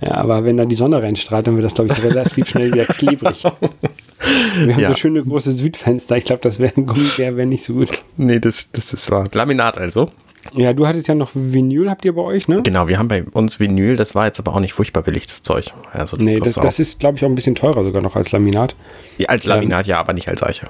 ja, 0.02 0.12
aber 0.12 0.44
wenn 0.44 0.58
da 0.58 0.66
die 0.66 0.76
Sonne 0.76 1.02
reinstrahlt, 1.02 1.48
dann 1.48 1.56
wird 1.56 1.66
das, 1.66 1.74
glaube 1.74 1.94
ich, 1.94 2.04
relativ 2.04 2.50
schnell 2.50 2.74
wieder 2.74 2.86
klebrig. 2.86 3.44
Wir 4.66 4.74
haben 4.74 4.82
ja. 4.82 4.90
so 4.90 4.96
schöne 4.96 5.24
große 5.24 5.52
Südfenster. 5.52 6.18
Ich 6.18 6.26
glaube, 6.26 6.42
das 6.42 6.60
wäre 6.60 6.74
ein 6.76 6.86
Gummibär, 6.86 7.38
wäre 7.38 7.48
nicht 7.48 7.64
so 7.64 7.74
gut. 7.74 8.04
Nee, 8.18 8.40
das, 8.40 8.70
das 8.72 8.94
ist 8.94 9.10
wahr. 9.12 9.26
Laminat 9.32 9.78
also. 9.78 10.12
Ja, 10.54 10.74
du 10.74 10.88
hattest 10.88 11.08
ja 11.08 11.16
noch 11.16 11.32
Vinyl, 11.34 11.90
habt 11.90 12.04
ihr 12.04 12.14
bei 12.14 12.22
euch, 12.22 12.48
ne? 12.48 12.62
Genau, 12.64 12.88
wir 12.88 12.98
haben 12.98 13.08
bei 13.08 13.24
uns 13.32 13.60
Vinyl, 13.60 13.96
das 13.96 14.16
war 14.16 14.26
jetzt 14.26 14.40
aber 14.40 14.54
auch 14.54 14.60
nicht 14.60 14.74
furchtbar 14.74 15.04
billig, 15.04 15.26
das 15.26 15.44
Zeug. 15.44 15.72
Also 15.94 16.18
das 16.18 16.26
nee, 16.26 16.40
das, 16.40 16.56
das 16.56 16.80
ist, 16.80 17.00
glaube 17.00 17.18
ich, 17.18 17.24
auch 17.24 17.30
ein 17.30 17.36
bisschen 17.36 17.56
teurer 17.56 17.84
sogar 17.84 18.02
noch 18.02 18.16
als 18.16 18.32
Laminat. 18.32 18.76
Ja, 19.18 19.30
als 19.30 19.46
Laminat, 19.46 19.86
ähm, 19.86 19.90
ja, 19.92 20.00
aber 20.00 20.14
nicht 20.14 20.28
als 20.28 20.44
Eiche. 20.44 20.66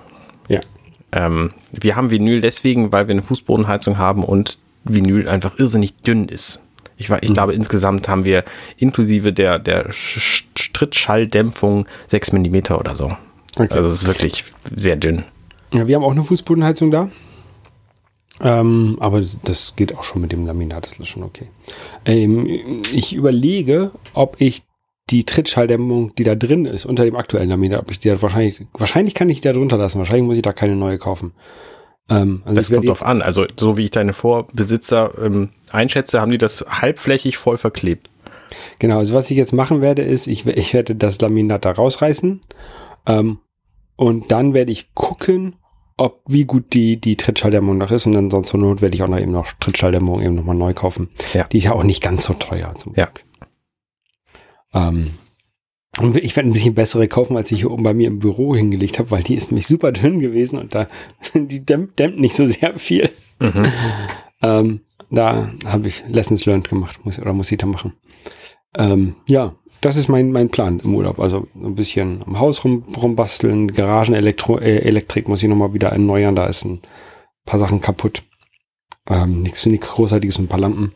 Ja. 0.49 0.59
Ähm, 1.11 1.51
wir 1.71 1.95
haben 1.95 2.11
Vinyl 2.11 2.41
deswegen, 2.41 2.91
weil 2.91 3.07
wir 3.07 3.13
eine 3.13 3.23
Fußbodenheizung 3.23 3.97
haben 3.97 4.23
und 4.23 4.59
Vinyl 4.83 5.29
einfach 5.29 5.57
irrsinnig 5.57 5.95
dünn 6.01 6.27
ist. 6.27 6.61
Ich, 6.97 7.09
ich 7.09 7.29
mhm. 7.29 7.33
glaube, 7.33 7.53
insgesamt 7.53 8.07
haben 8.07 8.25
wir 8.25 8.43
inklusive 8.77 9.33
der, 9.33 9.57
der 9.57 9.87
Strittschalldämpfung 9.91 11.87
6 12.07 12.33
mm 12.33 12.73
oder 12.77 12.95
so. 12.95 13.11
Okay. 13.55 13.73
Also 13.73 13.89
es 13.89 14.03
ist 14.03 14.07
wirklich 14.07 14.45
sehr 14.75 14.95
dünn. 14.95 15.23
Ja, 15.73 15.87
wir 15.87 15.95
haben 15.95 16.03
auch 16.03 16.11
eine 16.11 16.23
Fußbodenheizung 16.23 16.91
da. 16.91 17.09
Ähm, 18.41 18.97
aber 18.99 19.21
das 19.43 19.75
geht 19.75 19.95
auch 19.95 20.03
schon 20.03 20.21
mit 20.21 20.31
dem 20.31 20.45
Laminat, 20.45 20.87
das 20.87 20.99
ist 20.99 21.09
schon 21.09 21.23
okay. 21.23 21.47
Ähm, 22.05 22.81
ich 22.91 23.13
überlege, 23.13 23.91
ob 24.13 24.37
ich 24.39 24.63
die 25.11 25.25
Trittschalldämmung, 25.25 26.15
die 26.15 26.23
da 26.23 26.35
drin 26.35 26.65
ist, 26.65 26.85
unter 26.85 27.03
dem 27.03 27.15
aktuellen 27.15 27.49
Laminat, 27.49 27.81
ob 27.81 27.91
ich 27.91 27.99
die 27.99 28.09
da 28.09 28.21
wahrscheinlich, 28.21 28.61
wahrscheinlich 28.73 29.13
kann 29.13 29.29
ich 29.29 29.41
die 29.41 29.47
da 29.47 29.53
drunter 29.53 29.77
lassen, 29.77 29.99
wahrscheinlich 29.99 30.25
muss 30.25 30.37
ich 30.37 30.41
da 30.41 30.53
keine 30.53 30.75
neue 30.75 30.97
kaufen. 30.97 31.33
Ähm, 32.09 32.41
also 32.45 32.55
das 32.55 32.71
kommt 32.71 32.87
drauf 32.87 33.05
an. 33.05 33.21
Also, 33.21 33.45
so 33.59 33.77
wie 33.77 33.85
ich 33.85 33.91
deine 33.91 34.13
Vorbesitzer 34.13 35.13
ähm, 35.23 35.49
einschätze, 35.71 36.19
haben 36.19 36.31
die 36.31 36.37
das 36.37 36.65
halbflächig 36.67 37.37
voll 37.37 37.57
verklebt. 37.57 38.09
Genau, 38.79 38.97
also 38.97 39.13
was 39.13 39.29
ich 39.29 39.37
jetzt 39.37 39.53
machen 39.53 39.81
werde, 39.81 40.01
ist, 40.01 40.27
ich, 40.27 40.45
ich 40.45 40.73
werde 40.73 40.95
das 40.95 41.21
Laminat 41.21 41.63
da 41.65 41.71
rausreißen 41.71 42.41
ähm, 43.07 43.39
und 43.95 44.31
dann 44.31 44.53
werde 44.53 44.71
ich 44.71 44.93
gucken, 44.93 45.55
ob 46.01 46.21
wie 46.27 46.45
gut 46.45 46.73
die, 46.73 46.99
die 46.99 47.15
Trittschalldämmung 47.15 47.77
noch 47.77 47.91
ist 47.91 48.05
und 48.05 48.13
dann 48.13 48.31
sonst 48.31 48.49
zur 48.49 48.59
Not 48.59 48.81
werde 48.81 48.95
ich 48.95 49.03
auch 49.03 49.07
noch 49.07 49.19
eben 49.19 49.31
noch 49.31 49.53
Trittschalldämmung 49.59 50.21
eben 50.21 50.35
nochmal 50.35 50.55
neu 50.55 50.73
kaufen. 50.73 51.09
Ja. 51.33 51.45
Die 51.45 51.59
ist 51.59 51.65
ja 51.65 51.73
auch 51.73 51.83
nicht 51.83 52.01
ganz 52.01 52.23
so 52.23 52.33
teuer 52.33 52.73
zum 52.77 52.93
ja. 52.95 53.09
Ähm, 54.73 55.11
und 55.99 56.17
ich 56.17 56.35
werde 56.35 56.49
ein 56.49 56.53
bisschen 56.53 56.73
bessere 56.73 57.07
kaufen, 57.07 57.37
als 57.37 57.51
ich 57.51 57.59
hier 57.59 57.71
oben 57.71 57.83
bei 57.83 57.93
mir 57.93 58.07
im 58.07 58.19
Büro 58.19 58.55
hingelegt 58.55 58.97
habe, 58.97 59.11
weil 59.11 59.23
die 59.23 59.35
ist 59.35 59.51
nämlich 59.51 59.67
super 59.67 59.91
dünn 59.91 60.19
gewesen 60.19 60.57
und 60.57 60.73
da 60.73 60.87
die 61.33 61.63
dämmt, 61.63 61.99
dämmt 61.99 62.19
nicht 62.19 62.35
so 62.35 62.47
sehr 62.47 62.77
viel. 62.79 63.09
Mhm. 63.39 63.65
ähm, 64.41 64.81
da 65.09 65.51
habe 65.65 65.87
ich 65.87 66.03
Lessons 66.07 66.45
learned 66.45 66.69
gemacht, 66.69 67.03
muss, 67.03 67.19
oder 67.19 67.33
muss 67.33 67.51
ich 67.51 67.57
da 67.57 67.67
machen. 67.67 67.93
Ähm, 68.77 69.15
ja, 69.27 69.55
das 69.81 69.95
ist 69.95 70.07
mein, 70.07 70.31
mein 70.31 70.49
Plan 70.49 70.79
im 70.79 70.95
Urlaub. 70.95 71.19
Also 71.19 71.47
ein 71.55 71.75
bisschen 71.75 72.23
am 72.25 72.39
Haus 72.39 72.63
rum, 72.63 72.83
rumbasteln, 72.95 73.67
Garagenelektrik 73.73 75.25
äh, 75.25 75.29
muss 75.29 75.41
ich 75.41 75.49
nochmal 75.49 75.73
wieder 75.73 75.89
erneuern, 75.89 76.35
da 76.35 76.45
ist 76.45 76.63
ein 76.63 76.81
paar 77.45 77.59
Sachen 77.59 77.81
kaputt. 77.81 78.23
Ähm, 79.09 79.41
nichts, 79.41 79.65
nichts 79.65 79.87
Großartiges, 79.87 80.37
ein 80.37 80.47
paar 80.47 80.59
Lampen. 80.59 80.93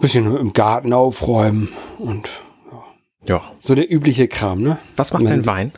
Bisschen 0.00 0.34
im 0.36 0.52
Garten 0.52 0.92
aufräumen 0.92 1.68
und 1.98 2.42
ja. 3.24 3.40
So 3.60 3.76
der 3.76 3.92
übliche 3.92 4.26
Kram, 4.26 4.62
ne? 4.62 4.78
Was 4.96 5.12
macht 5.12 5.26
dein 5.26 5.46
Wein? 5.46 5.72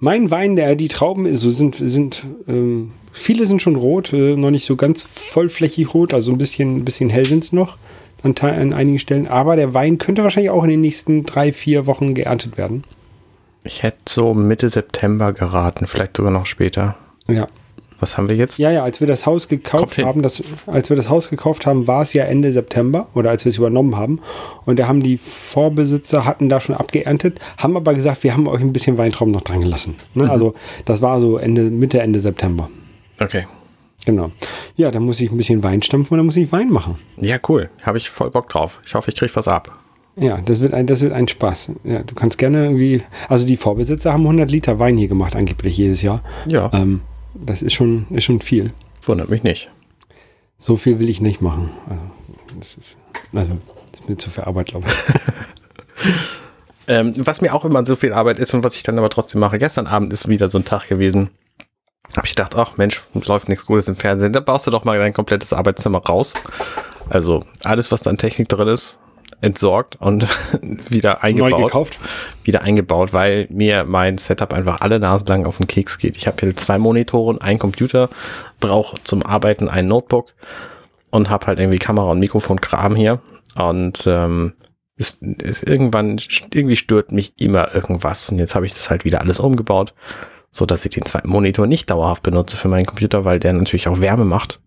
Mein 0.00 0.32
Wein, 0.32 0.56
der 0.56 0.74
die 0.74 0.88
Trauben 0.88 1.32
so 1.36 1.48
sind, 1.50 1.76
sind 1.76 2.26
ähm, 2.48 2.92
viele 3.12 3.46
sind 3.46 3.62
schon 3.62 3.76
rot, 3.76 4.12
äh, 4.12 4.34
noch 4.34 4.50
nicht 4.50 4.64
so 4.64 4.74
ganz 4.74 5.04
vollflächig 5.04 5.94
rot, 5.94 6.12
also 6.12 6.32
ein 6.32 6.38
bisschen, 6.38 6.78
ein 6.78 6.84
bisschen 6.84 7.08
hell 7.10 7.26
sind 7.26 7.44
es 7.44 7.52
noch 7.52 7.78
an, 8.24 8.34
an 8.40 8.72
einigen 8.72 8.98
Stellen. 8.98 9.28
Aber 9.28 9.56
der 9.56 9.74
Wein 9.74 9.98
könnte 9.98 10.22
wahrscheinlich 10.22 10.50
auch 10.50 10.64
in 10.64 10.70
den 10.70 10.80
nächsten 10.80 11.24
drei, 11.24 11.52
vier 11.52 11.86
Wochen 11.86 12.14
geerntet 12.14 12.56
werden. 12.56 12.84
Ich 13.64 13.82
hätte 13.82 13.98
so 14.08 14.34
Mitte 14.34 14.68
September 14.68 15.32
geraten, 15.32 15.86
vielleicht 15.86 16.16
sogar 16.16 16.32
noch 16.32 16.46
später. 16.46 16.96
Ja. 17.28 17.48
Was 18.00 18.18
haben 18.18 18.28
wir 18.28 18.36
jetzt? 18.36 18.58
Ja, 18.58 18.70
ja, 18.70 18.82
als 18.82 19.00
wir 19.00 19.06
das 19.06 19.24
Haus 19.24 19.48
gekauft 19.48 19.96
haben, 19.98 20.20
das, 20.20 20.42
als 20.66 20.90
wir 20.90 20.96
das 20.96 21.08
Haus 21.08 21.30
gekauft 21.30 21.64
haben, 21.64 21.86
war 21.86 22.02
es 22.02 22.12
ja 22.12 22.24
Ende 22.24 22.52
September 22.52 23.08
oder 23.14 23.30
als 23.30 23.44
wir 23.46 23.50
es 23.50 23.56
übernommen 23.56 23.96
haben. 23.96 24.20
Und 24.66 24.78
da 24.78 24.88
haben 24.88 25.02
die 25.02 25.16
Vorbesitzer 25.16 26.26
hatten 26.26 26.50
da 26.50 26.60
schon 26.60 26.74
abgeerntet, 26.74 27.38
haben 27.56 27.76
aber 27.76 27.94
gesagt, 27.94 28.22
wir 28.22 28.34
haben 28.34 28.46
euch 28.46 28.60
ein 28.60 28.72
bisschen 28.72 28.98
Weintrauben 28.98 29.32
noch 29.32 29.42
dran 29.42 29.60
gelassen. 29.60 29.94
Ne? 30.12 30.24
Mhm. 30.24 30.30
Also 30.30 30.54
das 30.84 31.00
war 31.00 31.20
so 31.20 31.38
Ende, 31.38 31.70
Mitte, 31.70 32.00
Ende 32.00 32.20
September. 32.20 32.68
Okay. 33.20 33.46
Genau. 34.04 34.30
Ja, 34.76 34.90
dann 34.90 35.04
muss 35.04 35.20
ich 35.20 35.30
ein 35.30 35.36
bisschen 35.36 35.62
Wein 35.62 35.82
stampfen 35.82 36.14
und 36.14 36.18
dann 36.18 36.26
muss 36.26 36.36
ich 36.36 36.52
Wein 36.52 36.70
machen. 36.70 36.98
Ja, 37.16 37.38
cool. 37.48 37.70
Habe 37.82 37.98
ich 37.98 38.10
voll 38.10 38.30
Bock 38.30 38.48
drauf. 38.48 38.80
Ich 38.84 38.94
hoffe, 38.94 39.10
ich 39.10 39.16
kriege 39.16 39.34
was 39.34 39.48
ab. 39.48 39.78
Ja, 40.16 40.40
das 40.40 40.60
wird 40.60 40.74
ein, 40.74 40.86
das 40.86 41.00
wird 41.00 41.12
ein 41.12 41.26
Spaß. 41.26 41.72
Ja, 41.82 42.02
du 42.02 42.14
kannst 42.14 42.38
gerne 42.38 42.64
irgendwie, 42.64 43.02
also 43.28 43.46
die 43.46 43.56
Vorbesitzer 43.56 44.12
haben 44.12 44.22
100 44.22 44.50
Liter 44.50 44.78
Wein 44.78 44.96
hier 44.96 45.08
gemacht, 45.08 45.34
angeblich 45.34 45.76
jedes 45.76 46.02
Jahr. 46.02 46.22
Ja. 46.46 46.70
Ähm, 46.72 47.00
das 47.34 47.62
ist 47.62 47.72
schon, 47.72 48.06
ist 48.10 48.24
schon 48.24 48.40
viel. 48.40 48.72
Wundert 49.02 49.28
mich 49.28 49.42
nicht. 49.42 49.70
So 50.58 50.76
viel 50.76 50.98
will 50.98 51.08
ich 51.08 51.20
nicht 51.20 51.40
machen. 51.40 51.70
Also, 51.88 52.02
das 52.58 52.76
ist, 52.76 52.98
also, 53.32 53.50
das 53.90 54.00
ist 54.00 54.08
mir 54.08 54.16
zu 54.16 54.30
viel 54.30 54.44
Arbeit, 54.44 54.66
glaube 54.66 54.86
ich. 54.86 56.04
ähm, 56.88 57.12
was 57.18 57.40
mir 57.40 57.52
auch 57.52 57.64
immer 57.64 57.84
so 57.84 57.96
viel 57.96 58.12
Arbeit 58.12 58.38
ist 58.38 58.54
und 58.54 58.62
was 58.62 58.76
ich 58.76 58.84
dann 58.84 58.98
aber 58.98 59.10
trotzdem 59.10 59.40
mache, 59.40 59.58
gestern 59.58 59.88
Abend 59.88 60.12
ist 60.12 60.28
wieder 60.28 60.48
so 60.48 60.58
ein 60.58 60.64
Tag 60.64 60.88
gewesen, 60.88 61.30
habe 62.16 62.26
ich 62.26 62.34
gedacht, 62.34 62.54
ach 62.56 62.76
Mensch, 62.76 63.00
läuft 63.14 63.48
nichts 63.48 63.66
Gutes 63.66 63.88
im 63.88 63.96
Fernsehen, 63.96 64.32
da 64.32 64.40
baust 64.40 64.66
du 64.66 64.70
doch 64.70 64.84
mal 64.84 64.98
dein 64.98 65.12
komplettes 65.12 65.52
Arbeitszimmer 65.52 65.98
raus. 65.98 66.34
Also 67.10 67.44
alles, 67.64 67.90
was 67.92 68.02
da 68.02 68.10
an 68.10 68.18
Technik 68.18 68.48
drin 68.48 68.68
ist, 68.68 68.98
entsorgt 69.40 69.96
und 70.00 70.26
wieder 70.90 71.22
eingebaut. 71.22 71.50
Neu 71.50 71.62
gekauft? 71.64 71.98
Wieder 72.44 72.62
eingebaut, 72.62 73.12
weil 73.12 73.46
mir 73.50 73.84
mein 73.84 74.18
Setup 74.18 74.52
einfach 74.52 74.80
alle 74.80 74.98
Nasen 74.98 75.26
lang 75.26 75.46
auf 75.46 75.58
den 75.58 75.66
Keks 75.66 75.98
geht. 75.98 76.16
Ich 76.16 76.26
habe 76.26 76.36
hier 76.40 76.56
zwei 76.56 76.78
Monitoren, 76.78 77.40
einen 77.40 77.58
Computer, 77.58 78.08
brauche 78.60 78.96
zum 79.02 79.24
Arbeiten 79.24 79.68
ein 79.68 79.88
Notebook 79.88 80.34
und 81.10 81.30
habe 81.30 81.46
halt 81.46 81.58
irgendwie 81.58 81.78
Kamera 81.78 82.10
und 82.10 82.20
Mikrofon-Kram 82.20 82.96
hier. 82.96 83.20
Und 83.56 84.04
ähm, 84.06 84.54
ist, 84.96 85.22
ist 85.22 85.68
irgendwann, 85.68 86.18
irgendwie 86.52 86.76
stört 86.76 87.12
mich 87.12 87.34
immer 87.38 87.74
irgendwas. 87.74 88.30
Und 88.30 88.38
jetzt 88.38 88.54
habe 88.54 88.66
ich 88.66 88.74
das 88.74 88.90
halt 88.90 89.04
wieder 89.04 89.20
alles 89.20 89.40
umgebaut 89.40 89.92
so 90.54 90.66
dass 90.66 90.84
ich 90.84 90.92
den 90.94 91.04
zweiten 91.04 91.28
Monitor 91.28 91.66
nicht 91.66 91.90
dauerhaft 91.90 92.22
benutze 92.22 92.56
für 92.56 92.68
meinen 92.68 92.86
Computer, 92.86 93.24
weil 93.24 93.40
der 93.40 93.52
natürlich 93.52 93.88
auch 93.88 94.00
Wärme 94.00 94.24
macht 94.24 94.60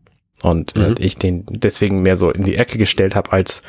und 0.44 0.76
äh, 0.76 0.80
mhm. 0.80 0.96
äh, 0.98 1.00
ich 1.00 1.18
den 1.18 1.46
deswegen 1.50 2.02
mehr 2.02 2.18
so 2.18 2.30
in 2.30 2.44
die 2.44 2.58
Ecke 2.58 2.78
gestellt 2.78 3.16
habe 3.16 3.32
als 3.32 3.64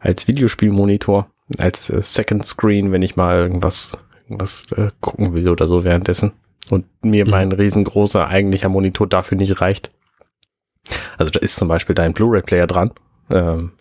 als 0.00 0.26
Videospielmonitor, 0.26 1.30
als 1.58 1.88
äh, 1.88 2.02
Second 2.02 2.44
Screen, 2.44 2.90
wenn 2.90 3.02
ich 3.02 3.14
mal 3.14 3.38
irgendwas 3.38 4.02
irgendwas 4.24 4.66
äh, 4.72 4.90
gucken 5.00 5.32
will 5.32 5.48
oder 5.48 5.68
so 5.68 5.84
währenddessen 5.84 6.32
und 6.70 6.86
mir 7.02 7.24
mhm. 7.24 7.30
mein 7.30 7.52
riesengroßer 7.52 8.26
eigentlicher 8.26 8.68
Monitor 8.68 9.06
dafür 9.06 9.38
nicht 9.38 9.60
reicht. 9.60 9.92
Also 11.18 11.30
da 11.30 11.38
ist 11.38 11.54
zum 11.54 11.68
Beispiel 11.68 11.94
dein 11.94 12.14
Blu-ray-Player 12.14 12.66
dran. 12.66 12.90
Ähm, 13.30 13.72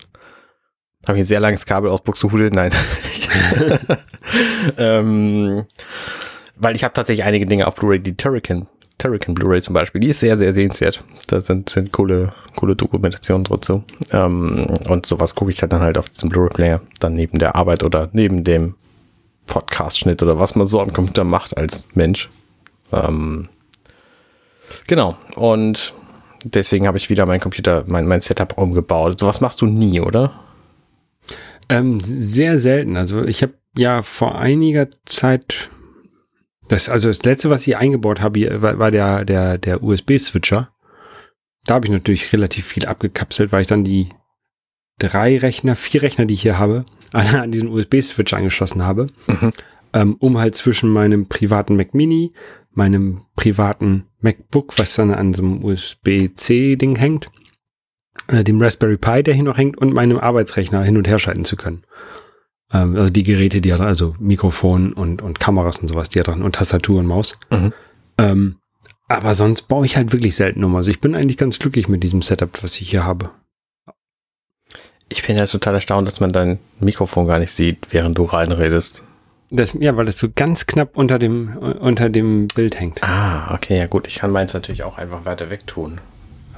habe 1.07 1.17
ich 1.17 1.23
ein 1.23 1.27
sehr 1.27 1.39
langes 1.39 1.65
Kabel 1.65 1.89
aus 1.89 2.03
Buxtehude? 2.03 2.51
Nein. 2.53 2.71
ähm, 4.77 5.65
weil 6.59 6.75
ich 6.75 6.83
habe 6.83 6.93
tatsächlich 6.93 7.25
einige 7.25 7.45
Dinge 7.45 7.65
auf 7.65 7.75
Blu-ray, 7.75 7.99
die 7.99 8.15
Turrican, 8.15 8.67
Turrican 8.97 9.33
Blu-ray 9.33 9.61
zum 9.61 9.73
Beispiel, 9.73 10.01
die 10.01 10.09
ist 10.09 10.19
sehr, 10.19 10.37
sehr 10.37 10.53
sehenswert. 10.53 11.03
Da 11.27 11.41
sind, 11.41 11.69
sind 11.69 11.91
coole, 11.91 12.33
coole 12.55 12.75
Dokumentationen 12.75 13.45
dazu. 13.45 13.83
Ähm, 14.11 14.67
und 14.87 15.05
sowas 15.05 15.35
gucke 15.35 15.51
ich 15.51 15.57
dann 15.57 15.79
halt 15.79 15.97
auf 15.97 16.09
diesem 16.09 16.29
Blu-ray-Player, 16.29 16.81
dann 16.99 17.15
neben 17.15 17.39
der 17.39 17.55
Arbeit 17.55 17.83
oder 17.83 18.09
neben 18.11 18.43
dem 18.43 18.75
Podcast-Schnitt 19.47 20.21
oder 20.21 20.39
was 20.39 20.55
man 20.55 20.67
so 20.67 20.81
am 20.81 20.93
Computer 20.93 21.23
macht 21.23 21.57
als 21.57 21.87
Mensch. 21.93 22.29
Ähm, 22.91 23.47
genau. 24.87 25.15
Und 25.35 25.93
deswegen 26.43 26.85
habe 26.85 26.97
ich 26.97 27.09
wieder 27.09 27.25
mein 27.25 27.39
Computer, 27.39 27.83
mein, 27.87 28.05
mein 28.05 28.21
Setup 28.21 28.57
umgebaut. 28.57 29.19
Sowas 29.19 29.41
machst 29.41 29.61
du 29.61 29.65
nie, 29.65 30.01
oder? 30.01 30.33
Ähm, 31.69 31.99
sehr 32.01 32.59
selten. 32.59 32.97
Also 32.97 33.23
ich 33.23 33.41
habe 33.41 33.53
ja 33.77 34.01
vor 34.01 34.37
einiger 34.37 34.87
Zeit 35.05 35.69
das, 36.69 36.87
also 36.87 37.09
das 37.09 37.23
letzte, 37.23 37.49
was 37.49 37.67
ich 37.67 37.75
eingebaut 37.75 38.21
habe, 38.21 38.61
war, 38.61 38.79
war 38.79 38.91
der, 38.91 39.25
der, 39.25 39.57
der 39.57 39.83
USB-Switcher. 39.83 40.71
Da 41.65 41.73
habe 41.73 41.87
ich 41.87 41.91
natürlich 41.91 42.31
relativ 42.31 42.65
viel 42.65 42.85
abgekapselt, 42.85 43.51
weil 43.51 43.63
ich 43.63 43.67
dann 43.67 43.83
die 43.83 44.09
drei 44.99 45.37
Rechner, 45.37 45.75
vier 45.75 46.03
Rechner, 46.03 46.25
die 46.25 46.35
ich 46.35 46.43
hier 46.43 46.59
habe, 46.59 46.85
alle 47.11 47.41
an 47.41 47.51
diesen 47.51 47.69
USB-Switch 47.69 48.33
angeschlossen 48.33 48.85
habe, 48.85 49.07
mhm. 49.27 49.51
ähm, 49.93 50.15
um 50.19 50.37
halt 50.37 50.55
zwischen 50.55 50.89
meinem 50.89 51.27
privaten 51.27 51.75
Mac 51.75 51.93
Mini, 51.93 52.33
meinem 52.71 53.25
privaten 53.35 54.05
MacBook, 54.21 54.77
was 54.77 54.93
dann 54.93 55.11
an 55.13 55.33
so 55.33 55.41
einem 55.41 55.63
USB-C-Ding 55.63 56.95
hängt, 56.97 57.31
äh, 58.27 58.43
dem 58.43 58.61
Raspberry 58.61 58.97
Pi, 58.97 59.23
der 59.23 59.33
hier 59.33 59.43
noch 59.43 59.57
hängt, 59.57 59.77
und 59.77 59.93
meinem 59.93 60.19
Arbeitsrechner 60.19 60.83
hin 60.83 60.97
und 60.97 61.07
her 61.07 61.17
schalten 61.17 61.45
zu 61.45 61.55
können. 61.55 61.83
Ähm, 62.71 62.95
also 62.95 63.09
die 63.09 63.23
Geräte, 63.23 63.61
die 63.61 63.69
ja 63.69 63.77
also 63.77 64.15
Mikrofon 64.19 64.93
und, 64.93 65.21
und 65.21 65.39
Kameras 65.39 65.79
und 65.79 65.87
sowas, 65.87 66.09
die 66.09 66.19
ja 66.19 66.23
dran 66.23 66.41
und 66.41 66.55
Tastatur 66.55 66.99
und 66.99 67.07
Maus. 67.07 67.39
Mhm. 67.51 67.73
Ähm, 68.17 68.55
aber 69.07 69.33
sonst 69.33 69.63
baue 69.63 69.85
ich 69.85 69.97
halt 69.97 70.11
wirklich 70.11 70.35
selten 70.35 70.63
um. 70.63 70.75
Also 70.75 70.91
ich 70.91 71.01
bin 71.01 71.15
eigentlich 71.15 71.37
ganz 71.37 71.57
glücklich 71.57 71.87
mit 71.87 72.03
diesem 72.03 72.21
Setup, 72.21 72.63
was 72.63 72.79
ich 72.79 72.89
hier 72.89 73.03
habe. 73.03 73.31
Ich 75.09 75.25
bin 75.25 75.35
ja 75.35 75.47
total 75.47 75.73
erstaunt, 75.73 76.07
dass 76.07 76.19
man 76.19 76.31
dein 76.31 76.59
Mikrofon 76.79 77.25
gar 77.25 77.39
nicht 77.39 77.51
sieht, 77.51 77.87
während 77.89 78.17
du 78.19 78.25
reinredest. 78.25 79.03
Das, 79.49 79.73
ja, 79.79 79.97
weil 79.97 80.07
es 80.07 80.19
so 80.19 80.27
ganz 80.33 80.67
knapp 80.67 80.95
unter 80.95 81.17
dem, 81.17 81.57
unter 81.57 82.09
dem 82.09 82.47
Bild 82.49 82.79
hängt. 82.79 83.01
Ah, 83.01 83.51
okay, 83.55 83.79
ja 83.79 83.87
gut. 83.87 84.07
Ich 84.07 84.17
kann 84.17 84.29
meins 84.29 84.53
natürlich 84.53 84.83
auch 84.83 84.99
einfach 84.99 85.25
weiter 85.25 85.49
weg 85.49 85.65
tun. 85.65 85.99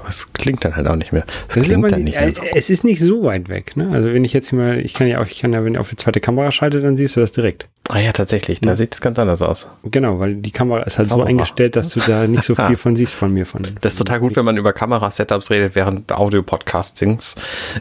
Aber 0.01 0.09
es 0.09 0.33
klingt 0.33 0.65
dann 0.65 0.75
halt 0.75 0.87
auch 0.87 0.95
nicht 0.95 1.11
mehr. 1.11 1.23
Es 1.47 1.55
das 1.55 1.65
klingt 1.65 1.91
dann 1.91 2.03
nicht 2.03 2.19
mehr 2.19 2.33
so. 2.33 2.41
Es 2.55 2.71
ist 2.71 2.83
nicht 2.83 2.99
so 2.99 3.23
weit 3.23 3.49
weg, 3.49 3.77
ne? 3.77 3.89
Also 3.93 4.11
wenn 4.11 4.23
ich 4.23 4.33
jetzt 4.33 4.51
mal, 4.51 4.79
ich 4.79 4.95
kann 4.95 5.07
ja 5.07 5.21
auch, 5.21 5.27
ich 5.27 5.39
kann 5.39 5.53
ja, 5.53 5.63
wenn 5.63 5.73
ich 5.73 5.79
auf 5.79 5.89
die 5.91 5.95
zweite 5.95 6.19
Kamera 6.19 6.51
schalte, 6.51 6.81
dann 6.81 6.97
siehst 6.97 7.15
du 7.15 7.19
das 7.19 7.33
direkt. 7.33 7.67
Ah 7.87 7.99
ja, 7.99 8.11
tatsächlich. 8.11 8.61
Da 8.61 8.69
ja. 8.69 8.75
sieht 8.75 8.95
es 8.95 9.01
ganz 9.01 9.19
anders 9.19 9.43
aus. 9.43 9.67
Genau, 9.83 10.19
weil 10.19 10.35
die 10.35 10.49
Kamera 10.49 10.81
ist 10.81 10.97
halt 10.97 11.09
Zauberbar. 11.09 11.27
so 11.27 11.29
eingestellt, 11.29 11.75
dass 11.75 11.89
du 11.89 11.99
da 11.99 12.25
nicht 12.25 12.43
so 12.43 12.55
viel 12.67 12.77
von 12.77 12.95
siehst 12.95 13.13
von 13.13 13.31
mir. 13.31 13.45
Von, 13.45 13.61
das 13.81 13.93
ist 13.93 13.99
total 13.99 14.19
gut, 14.19 14.35
wenn 14.35 14.45
man 14.45 14.57
über 14.57 14.73
Kamera-Setups 14.73 15.51
redet 15.51 15.75
während 15.75 16.11
Audio-Podcastings. 16.11 17.35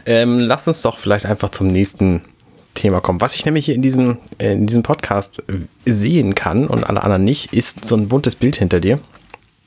Ähm, 0.05 0.39
lass 0.39 0.67
uns 0.67 0.83
doch 0.83 0.99
vielleicht 0.99 1.25
einfach 1.25 1.49
zum 1.49 1.67
nächsten 1.67 2.21
Thema 2.75 3.01
kommen. 3.01 3.21
Was 3.21 3.35
ich 3.35 3.45
nämlich 3.45 3.65
hier 3.65 3.75
in 3.75 3.81
diesem, 3.81 4.17
in 4.37 4.67
diesem 4.67 4.83
Podcast 4.83 5.43
sehen 5.85 6.35
kann 6.35 6.67
und 6.67 6.83
alle 6.83 7.03
anderen 7.03 7.23
nicht, 7.23 7.53
ist 7.53 7.85
so 7.85 7.95
ein 7.95 8.07
buntes 8.07 8.35
Bild 8.35 8.57
hinter 8.57 8.79
dir. 8.79 8.99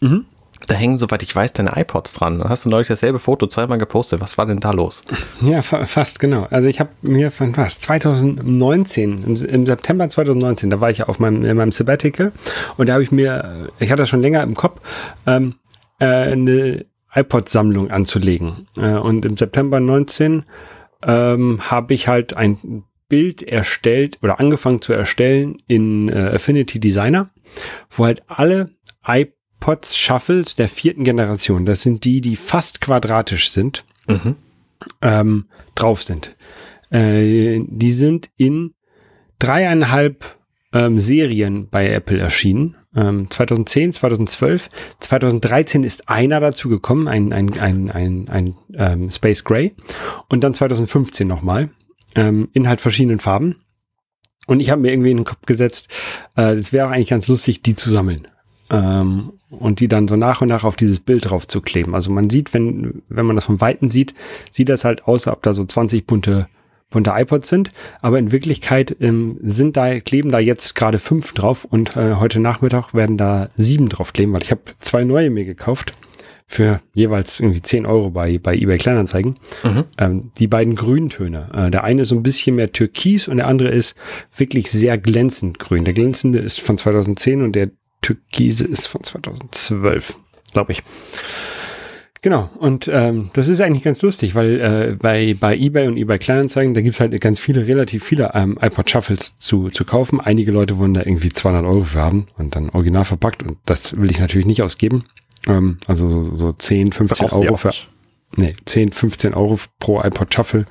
Mhm. 0.01 0.25
Da 0.67 0.75
hängen, 0.75 0.99
soweit 0.99 1.23
ich 1.23 1.35
weiß, 1.35 1.53
deine 1.53 1.73
iPods 1.77 2.15
dran. 2.15 2.39
Da 2.39 2.49
hast 2.49 2.65
du 2.65 2.69
neulich 2.69 2.89
dasselbe 2.89 3.19
Foto 3.19 3.47
zweimal 3.47 3.79
gepostet. 3.79 4.21
Was 4.21 4.39
war 4.39 4.47
denn 4.47 4.61
da 4.61 4.71
los? 4.71 5.03
Ja, 5.41 5.63
fa 5.63 5.85
fast 5.87 6.21
genau. 6.21 6.47
Also 6.51 6.69
ich 6.69 6.81
habe 6.81 6.91
mir 7.03 7.31
von 7.31 7.57
was 7.57 7.79
2019 7.81 9.25
im, 9.25 9.37
im, 9.37 9.67
September 9.67 10.09
2019, 10.09 10.71
da 10.71 10.81
war 10.81 10.91
ich 10.91 10.99
ja 10.99 11.09
auf 11.09 11.19
meinem 11.19 11.45
in 11.45 11.57
meinem 11.57 11.73
Sabbatical 11.73 12.33
und 12.77 12.89
da 12.89 12.95
habe 12.95 13.03
ich 13.03 13.11
mir, 13.11 13.71
ich 13.79 13.91
hatte 13.91 14.03
das 14.03 14.09
schon 14.09 14.23
länger 14.23 14.43
im 14.43 14.55
Kopf, 14.55 14.81
ähm, 15.27 15.55
äh, 15.99 16.07
eine 16.07 16.87
iPod-Sammlung 17.13 17.91
anzulegen. 17.91 18.69
Äh, 18.77 18.95
und 18.95 19.25
im 19.25 19.37
September 19.37 19.81
19 19.81 20.45
ähm, 21.03 21.61
habe 21.71 21.95
ich 21.95 22.09
halt 22.09 22.37
ein 22.37 22.85
Bild 23.09 23.43
erstellt 23.43 24.19
oder 24.23 24.41
angefangen 24.41 24.81
zu 24.81 24.93
erstellen 24.93 25.59
in 25.67 26.09
äh, 26.09 26.33
Affinity 26.35 26.81
Designer, 26.81 27.31
wo 27.91 28.07
halt 28.07 28.23
alle 28.27 28.71
iPods 29.07 29.44
AirPods 29.65 29.97
Shuffles 29.97 30.57
der 30.57 30.69
vierten 30.69 31.05
Generation, 31.05 31.65
das 31.65 31.83
sind 31.83 32.05
die, 32.05 32.21
die 32.21 32.37
fast 32.37 32.83
quadratisch 32.83 33.51
sind, 33.51 33.85
mhm. 34.07 34.37
ähm, 35.01 35.47
drauf 35.75 36.03
sind. 36.03 36.37
Äh, 36.91 37.61
die 37.67 37.93
sind 37.93 38.31
in 38.37 38.75
dreieinhalb 39.39 40.37
ähm, 40.75 40.99
Serien 40.99 41.69
bei 41.71 41.89
Apple 41.89 42.19
erschienen. 42.19 42.77
Ähm, 42.95 43.31
2010, 43.31 43.95
2012, 43.95 44.69
2013 45.01 45.83
ist 45.83 46.11
einer 46.11 46.41
dazu 46.41 46.69
gekommen, 46.69 47.09
ein, 47.09 47.33
ein, 47.33 47.59
ein, 47.59 47.91
ein, 47.91 48.29
ein 48.29 48.57
ähm, 48.75 49.11
Space 49.11 49.45
Gray 49.45 49.75
und 50.29 50.45
dann 50.45 50.53
2015 50.53 51.27
nochmal 51.27 51.71
ähm, 52.17 52.51
in 52.53 52.69
halt 52.69 52.83
verschiedenen 52.83 53.19
Farben. 53.19 53.57
Und 54.47 54.61
ich 54.61 54.69
habe 54.69 54.83
mir 54.83 54.93
irgendwie 54.93 55.11
in 55.11 55.17
den 55.17 55.25
Kopf 55.25 55.47
gesetzt, 55.47 55.89
äh, 56.37 56.53
es 56.53 56.71
wäre 56.71 56.89
eigentlich 56.89 57.09
ganz 57.09 57.29
lustig, 57.29 57.63
die 57.63 57.75
zu 57.75 57.89
sammeln. 57.89 58.29
Ähm, 58.71 59.33
und 59.51 59.81
die 59.81 59.89
dann 59.89 60.09
so 60.09 60.17
nach 60.17 60.41
und 60.41 60.49
nach 60.49 60.65
auf 60.65 60.77
dieses 60.77 61.01
Bild 61.01 61.31
drauf 61.31 61.47
zu 61.47 61.61
kleben. 61.61 61.95
Also 61.95 62.11
man 62.11 62.31
sieht, 62.31 62.55
wenn, 62.55 63.03
wenn 63.09 63.27
man 63.27 63.37
das 63.37 63.45
von 63.45 63.61
Weitem 63.61 63.91
sieht, 63.91 64.15
sieht 64.51 64.69
das 64.69 64.85
halt 64.85 65.07
aus, 65.07 65.27
ob 65.27 65.43
da 65.43 65.55
so 65.55 65.65
20 65.65 66.07
bunte, 66.07 66.49
bunte 66.91 67.13
iPods 67.15 67.49
sind. 67.49 67.73
Aber 68.01 68.19
in 68.19 68.33
Wirklichkeit 68.33 68.97
ähm, 69.01 69.39
sind 69.43 69.77
da, 69.77 70.01
kleben 70.01 70.31
da 70.31 70.39
jetzt 70.39 70.75
gerade 70.75 70.99
fünf 70.99 71.33
drauf 71.33 71.65
und 71.65 71.97
äh, 71.97 72.15
heute 72.15 72.41
Nachmittag 72.41 72.95
werden 72.95 73.17
da 73.17 73.51
sieben 73.57 73.89
drauf 73.89 74.13
kleben, 74.13 74.33
weil 74.33 74.43
ich 74.43 74.51
habe 74.51 74.63
zwei 74.81 75.05
neue 75.05 75.31
mir 75.31 75.45
gekauft 75.45 75.93
für 76.47 76.81
jeweils 76.93 77.41
irgendwie 77.41 77.63
10 77.63 77.87
Euro 77.87 78.11
bei, 78.11 78.39
bei 78.39 78.55
eBay 78.55 78.79
Kleinanzeigen. 78.79 79.37
Mhm. 79.63 79.85
Ähm, 79.99 80.31
die 80.39 80.47
beiden 80.47 80.75
Grüntöne. 80.75 81.49
Äh, 81.55 81.71
der 81.71 81.85
eine 81.85 82.03
ist 82.03 82.09
so 82.09 82.17
ein 82.17 82.23
bisschen 82.23 82.57
mehr 82.57 82.71
türkis 82.71 83.29
und 83.29 83.39
der 83.39 83.47
andere 83.47 83.71
ist 83.71 83.95
wirklich 84.37 84.71
sehr 84.71 84.99
glänzend 84.99 85.59
grün. 85.59 85.85
Der 85.85 85.95
glänzende 85.95 86.39
ist 86.39 86.61
von 86.61 86.77
2010 86.77 87.43
und 87.43 87.53
der 87.53 87.71
Türkise 88.05 88.67
ist 88.67 88.87
von 88.87 89.03
2012, 89.03 90.19
glaube 90.53 90.73
ich. 90.73 90.83
Genau, 92.21 92.51
und 92.59 92.89
ähm, 92.93 93.31
das 93.33 93.49
ist 93.49 93.61
eigentlich 93.61 93.83
ganz 93.83 94.01
lustig, 94.03 94.35
weil 94.35 94.61
äh, 94.61 94.97
bei, 94.99 95.37
bei 95.39 95.57
eBay 95.57 95.89
und 95.89 95.97
eBay 95.97 96.19
Kleinanzeigen, 96.19 96.75
da 96.75 96.81
gibt's 96.81 97.01
halt 97.01 97.19
ganz 97.21 97.39
viele, 97.39 97.67
relativ 97.67 98.05
viele 98.05 98.31
ähm, 98.35 98.59
iPod 98.61 98.89
Shuffles 98.89 99.39
zu, 99.39 99.69
zu 99.69 99.85
kaufen. 99.85 100.21
Einige 100.21 100.51
Leute 100.51 100.79
wollen 100.79 100.95
da 100.95 101.03
irgendwie 101.03 101.31
200 101.31 101.65
Euro 101.65 101.85
für 101.85 102.01
haben 102.01 102.27
und 102.39 102.57
dann 102.57 102.71
original 102.71 103.05
verpackt 103.05 103.43
und 103.43 103.59
das 103.67 103.97
will 103.99 104.11
ich 104.11 104.21
natürlich 104.21 104.47
nicht 104.47 104.63
ausgeben. 104.63 105.05
Ähm, 105.47 105.79
also 105.87 106.09
so, 106.09 106.35
so 106.35 106.53
10, 106.53 106.93
15 106.93 107.31
Euro 107.31 107.57
für, 107.57 107.73
nee, 108.37 108.55
10, 108.65 108.93
15 108.93 109.35
Euro 109.35 109.59
pro 109.79 110.03
iPod 110.03 110.33
Shuffle 110.33 110.67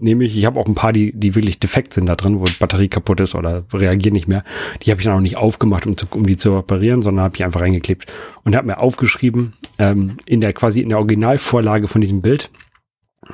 nehme 0.00 0.24
ich. 0.24 0.44
Habe 0.44 0.58
auch 0.58 0.66
ein 0.66 0.74
paar, 0.74 0.92
die, 0.92 1.12
die 1.12 1.34
wirklich 1.34 1.58
defekt 1.58 1.94
sind 1.94 2.06
da 2.06 2.16
drin, 2.16 2.40
wo 2.40 2.44
die 2.44 2.58
Batterie 2.58 2.88
kaputt 2.88 3.20
ist 3.20 3.34
oder 3.34 3.64
reagieren 3.72 4.14
nicht 4.14 4.28
mehr. 4.28 4.44
Die 4.82 4.90
habe 4.90 5.00
ich 5.00 5.04
dann 5.06 5.16
auch 5.16 5.20
nicht 5.20 5.36
aufgemacht, 5.36 5.86
um, 5.86 5.96
zu, 5.96 6.06
um 6.10 6.26
die 6.26 6.36
zu 6.36 6.56
reparieren, 6.56 7.02
sondern 7.02 7.24
habe 7.24 7.36
ich 7.36 7.44
einfach 7.44 7.60
reingeklebt 7.60 8.06
und 8.44 8.56
habe 8.56 8.66
mir 8.66 8.78
aufgeschrieben, 8.78 9.52
ähm, 9.78 10.16
in 10.26 10.40
der 10.40 10.52
quasi 10.52 10.80
in 10.80 10.88
der 10.88 10.98
Originalvorlage 10.98 11.88
von 11.88 12.00
diesem 12.00 12.22
Bild 12.22 12.50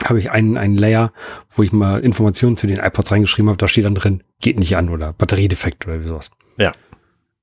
habe 0.04 0.18
ich 0.18 0.30
einen, 0.30 0.56
einen 0.56 0.76
Layer, 0.76 1.12
wo 1.54 1.62
ich 1.62 1.72
mal 1.72 2.00
Informationen 2.00 2.56
zu 2.56 2.66
den 2.66 2.78
iPods 2.78 3.12
reingeschrieben 3.12 3.48
habe. 3.48 3.58
Da 3.58 3.68
steht 3.68 3.84
dann 3.84 3.94
drin, 3.94 4.22
geht 4.40 4.58
nicht 4.58 4.76
an 4.76 4.88
oder 4.88 5.12
Batteriedefekt 5.12 5.86
oder 5.86 6.02
sowas. 6.02 6.30
Ja. 6.58 6.72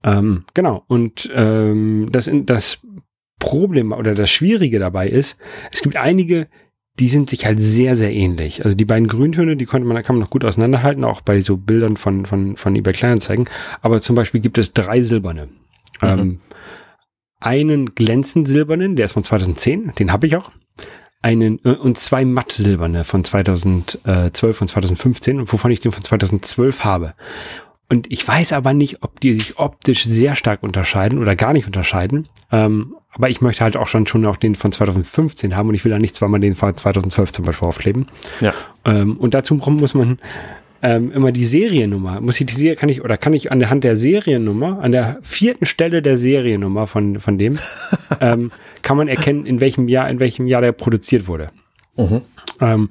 Ähm, 0.03 0.45
genau. 0.53 0.83
Und 0.88 1.29
ähm, 1.33 2.09
das, 2.12 2.29
das 2.31 2.79
Problem 3.39 3.91
oder 3.91 4.13
das 4.13 4.29
Schwierige 4.29 4.79
dabei 4.79 5.07
ist, 5.07 5.38
es 5.71 5.81
gibt 5.81 5.97
einige, 5.97 6.47
die 6.99 7.10
sind 7.10 7.29
sich 7.29 7.45
halt 7.45 7.60
sehr, 7.60 7.95
sehr 7.95 8.13
ähnlich. 8.13 8.63
Also 8.63 8.75
die 8.75 8.86
beiden 8.86 9.08
Grüntöne, 9.08 9.58
die 9.58 9.65
konnte 9.65 9.88
man, 9.88 10.01
kann 10.03 10.15
man 10.15 10.23
noch 10.23 10.29
gut 10.29 10.45
auseinanderhalten, 10.45 11.03
auch 11.03 11.21
bei 11.21 11.41
so 11.41 11.58
Bildern 11.58 11.97
von, 11.97 12.25
von, 12.25 12.56
von 12.56 12.75
eBay 12.75 12.93
Kleinanzeigen. 12.93 13.49
Aber 13.82 13.99
zum 13.99 14.15
Beispiel 14.15 14.41
gibt 14.41 14.58
es 14.58 14.73
drei 14.73 15.01
silberne. 15.01 15.47
Mhm. 16.01 16.08
Ähm, 16.08 16.39
einen 17.39 17.95
glänzend 17.95 18.47
silbernen, 18.47 18.95
der 18.95 19.06
ist 19.06 19.13
von 19.13 19.23
2010, 19.23 19.93
den 19.97 20.12
habe 20.12 20.27
ich 20.27 20.36
auch. 20.36 20.51
Einen 21.21 21.60
äh, 21.65 21.71
und 21.71 21.97
zwei 21.97 22.25
matt 22.25 22.51
silberne 22.51 23.06
von 23.06 23.23
2012 23.23 24.62
und 24.62 24.67
2015, 24.67 25.51
wovon 25.51 25.71
ich 25.71 25.79
den 25.79 25.91
von 25.91 26.03
2012 26.03 26.84
habe. 26.84 27.15
Und 27.89 28.12
ich 28.12 28.27
weiß 28.27 28.53
aber 28.53 28.73
nicht, 28.73 29.03
ob 29.03 29.19
die 29.19 29.34
sich 29.34 29.58
optisch 29.58 30.06
sehr 30.06 30.36
stark 30.36 30.63
unterscheiden 30.63 31.19
oder 31.19 31.36
gar 31.36 31.53
nicht 31.53 31.65
unterscheiden. 31.65 32.27
Ähm, 32.51 32.95
aber 33.13 33.30
ich 33.30 33.41
möchte 33.41 33.63
halt 33.63 33.78
auch 33.78 33.88
schon, 33.88 34.08
schon 34.08 34.26
auch 34.26 34.38
den 34.38 34.56
von 34.56 34.71
2015 34.71 35.56
haben 35.56 35.69
und 35.69 35.76
ich 35.76 35.86
will 35.86 35.91
da 35.91 35.99
nicht 35.99 36.15
zweimal 36.15 36.39
den 36.39 36.56
von 36.56 36.76
2012 36.76 37.32
zum 37.32 37.45
Beispiel 37.45 37.67
aufkleben. 37.67 38.08
Ja. 38.41 38.54
Ähm, 38.86 39.17
und 39.17 39.34
dazu 39.34 39.56
muss 39.56 39.93
man 39.93 40.19
ähm, 40.82 41.12
immer 41.12 41.32
die 41.32 41.45
Seriennummer, 41.45 42.19
muss 42.19 42.39
ich 42.39 42.45
die 42.45 42.54
Serie, 42.54 42.76
kann 42.76 42.89
ich, 42.89 43.04
oder 43.04 43.17
kann 43.17 43.34
ich 43.34 43.52
an 43.52 43.60
der 43.60 43.69
Hand 43.69 43.84
der 43.84 43.95
Seriennummer, 43.95 44.82
an 44.82 44.91
der 44.91 45.19
vierten 45.21 45.65
Stelle 45.65 46.02
der 46.02 46.17
Seriennummer 46.17 46.88
von, 46.88 47.19
von 47.19 47.38
dem, 47.38 47.58
ähm, 48.19 48.52
kann 48.82 48.97
man 48.97 49.08
erkennen, 49.08 49.45
in 49.45 49.62
welchem 49.62 49.88
Jahr, 49.88 50.10
in 50.10 50.19
welchem 50.19 50.45
Jahr 50.45 50.62
der 50.62 50.73
produziert 50.73 51.28
wurde. 51.28 51.52
Mhm. 51.95 52.21
Ähm, 52.60 52.89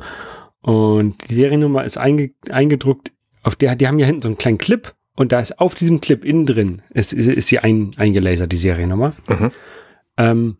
und 0.62 1.28
die 1.28 1.34
Seriennummer 1.34 1.84
ist 1.84 1.98
einge, 1.98 2.30
eingedruckt, 2.48 3.12
auf 3.42 3.56
der, 3.56 3.74
die 3.74 3.88
haben 3.88 3.98
ja 3.98 4.06
hinten 4.06 4.22
so 4.22 4.28
einen 4.28 4.38
kleinen 4.38 4.58
Clip 4.58 4.94
und 5.14 5.32
da 5.32 5.40
ist 5.40 5.58
auf 5.58 5.74
diesem 5.74 6.00
Clip 6.00 6.24
innen 6.24 6.46
drin, 6.46 6.82
ist, 6.94 7.12
ist, 7.12 7.26
ist 7.26 7.48
sie 7.48 7.58
ein, 7.58 7.90
eingelasert, 7.98 8.50
die 8.52 8.56
Seriennummer. 8.56 9.12
Mhm. 9.28 9.50
Ähm, 10.16 10.56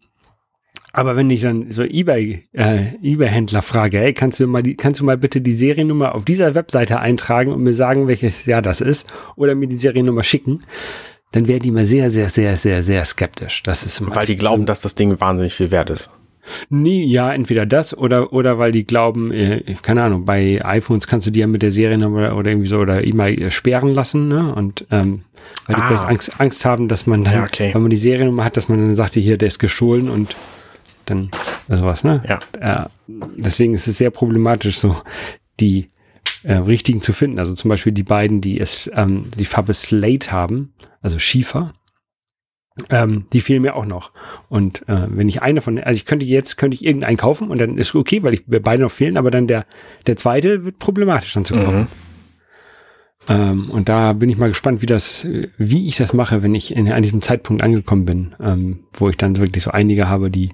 aber 0.92 1.16
wenn 1.16 1.30
ich 1.30 1.40
dann 1.40 1.70
so 1.70 1.82
eBay, 1.82 2.48
äh, 2.52 2.94
eBay-Händler 3.02 3.62
frage, 3.62 3.98
hey, 3.98 4.12
kannst 4.12 4.38
du 4.40 4.46
mal 4.46 4.62
die, 4.62 4.76
kannst 4.76 5.00
du 5.00 5.04
mal 5.04 5.16
bitte 5.16 5.40
die 5.40 5.52
Seriennummer 5.52 6.14
auf 6.14 6.24
dieser 6.24 6.54
Webseite 6.54 7.00
eintragen 7.00 7.50
und 7.50 7.62
mir 7.62 7.72
sagen, 7.72 8.08
welches 8.08 8.44
Jahr 8.44 8.60
das 8.60 8.82
ist, 8.82 9.12
oder 9.36 9.54
mir 9.54 9.68
die 9.68 9.76
Seriennummer 9.76 10.22
schicken, 10.22 10.60
dann 11.32 11.48
wäre 11.48 11.60
die 11.60 11.70
mal 11.70 11.86
sehr, 11.86 12.10
sehr, 12.10 12.28
sehr, 12.28 12.58
sehr, 12.58 12.82
sehr 12.82 13.04
skeptisch. 13.06 13.62
Das 13.62 13.84
ist 13.84 14.04
Weil 14.14 14.26
die 14.26 14.36
glauben, 14.36 14.66
dass 14.66 14.82
das 14.82 14.94
Ding 14.94 15.18
wahnsinnig 15.18 15.54
viel 15.54 15.70
wert 15.70 15.88
ist. 15.88 16.10
Nee, 16.68 17.04
ja, 17.04 17.32
entweder 17.32 17.66
das 17.66 17.96
oder, 17.96 18.32
oder 18.32 18.58
weil 18.58 18.72
die 18.72 18.84
glauben, 18.84 19.32
äh, 19.32 19.76
keine 19.82 20.02
Ahnung, 20.02 20.24
bei 20.24 20.64
iPhones 20.64 21.06
kannst 21.06 21.26
du 21.26 21.30
die 21.30 21.40
ja 21.40 21.46
mit 21.46 21.62
der 21.62 21.70
Seriennummer 21.70 22.36
oder 22.36 22.50
irgendwie 22.50 22.68
so 22.68 22.78
oder 22.78 23.06
E-Mail 23.06 23.50
sperren 23.50 23.94
lassen, 23.94 24.28
ne? 24.28 24.54
Und 24.54 24.86
ähm, 24.90 25.22
weil 25.66 25.76
die 25.76 25.82
ah. 25.82 25.86
vielleicht 25.86 26.08
Angst, 26.08 26.40
Angst 26.40 26.64
haben, 26.64 26.88
dass 26.88 27.06
man 27.06 27.24
dann, 27.24 27.34
ja, 27.34 27.44
okay. 27.44 27.74
wenn 27.74 27.82
man 27.82 27.90
die 27.90 27.96
Seriennummer 27.96 28.44
hat, 28.44 28.56
dass 28.56 28.68
man 28.68 28.78
dann 28.78 28.94
sagt, 28.94 29.14
hier, 29.14 29.38
der 29.38 29.48
ist 29.48 29.58
gestohlen 29.58 30.08
und 30.08 30.36
dann 31.06 31.30
sowas, 31.68 32.04
ne? 32.04 32.22
Ja. 32.28 32.40
Äh, 32.60 32.86
deswegen 33.06 33.74
ist 33.74 33.86
es 33.86 33.98
sehr 33.98 34.10
problematisch, 34.10 34.78
so 34.78 34.96
die 35.60 35.90
äh, 36.42 36.54
richtigen 36.54 37.00
zu 37.00 37.12
finden. 37.12 37.38
Also 37.38 37.54
zum 37.54 37.68
Beispiel 37.68 37.92
die 37.92 38.02
beiden, 38.02 38.40
die 38.40 38.60
es 38.60 38.90
ähm, 38.94 39.26
die 39.36 39.44
Farbe 39.44 39.74
Slate 39.74 40.32
haben, 40.32 40.72
also 41.00 41.18
Schiefer. 41.18 41.72
Ähm, 42.88 43.26
die 43.32 43.40
fehlen 43.40 43.62
mir 43.62 43.76
auch 43.76 43.84
noch. 43.84 44.12
Und 44.48 44.88
äh, 44.88 45.06
wenn 45.08 45.28
ich 45.28 45.42
eine 45.42 45.60
von, 45.60 45.78
also 45.78 45.96
ich 45.96 46.06
könnte 46.06 46.24
jetzt, 46.24 46.56
könnte 46.56 46.74
ich 46.74 46.84
irgendeinen 46.84 47.18
kaufen 47.18 47.50
und 47.50 47.60
dann 47.60 47.76
ist 47.76 47.94
okay, 47.94 48.22
weil 48.22 48.34
ich 48.34 48.46
mir 48.46 48.60
beide 48.60 48.82
noch 48.82 48.90
fehlen, 48.90 49.16
aber 49.16 49.30
dann 49.30 49.46
der, 49.46 49.66
der 50.06 50.16
zweite 50.16 50.64
wird 50.64 50.78
problematisch 50.78 51.34
dann 51.34 51.44
zu 51.44 51.54
kaufen. 51.54 51.80
Mhm. 51.80 51.86
Ähm, 53.28 53.70
und 53.70 53.88
da 53.88 54.12
bin 54.14 54.30
ich 54.30 54.36
mal 54.36 54.48
gespannt, 54.48 54.82
wie 54.82 54.86
das, 54.86 55.26
wie 55.56 55.86
ich 55.86 55.96
das 55.96 56.12
mache, 56.12 56.42
wenn 56.42 56.54
ich 56.54 56.74
in, 56.74 56.90
an 56.90 57.02
diesem 57.02 57.22
Zeitpunkt 57.22 57.62
angekommen 57.62 58.04
bin, 58.04 58.34
ähm, 58.40 58.80
wo 58.92 59.08
ich 59.08 59.16
dann 59.16 59.36
wirklich 59.36 59.62
so 59.62 59.70
einige 59.70 60.08
habe, 60.08 60.30
die, 60.30 60.50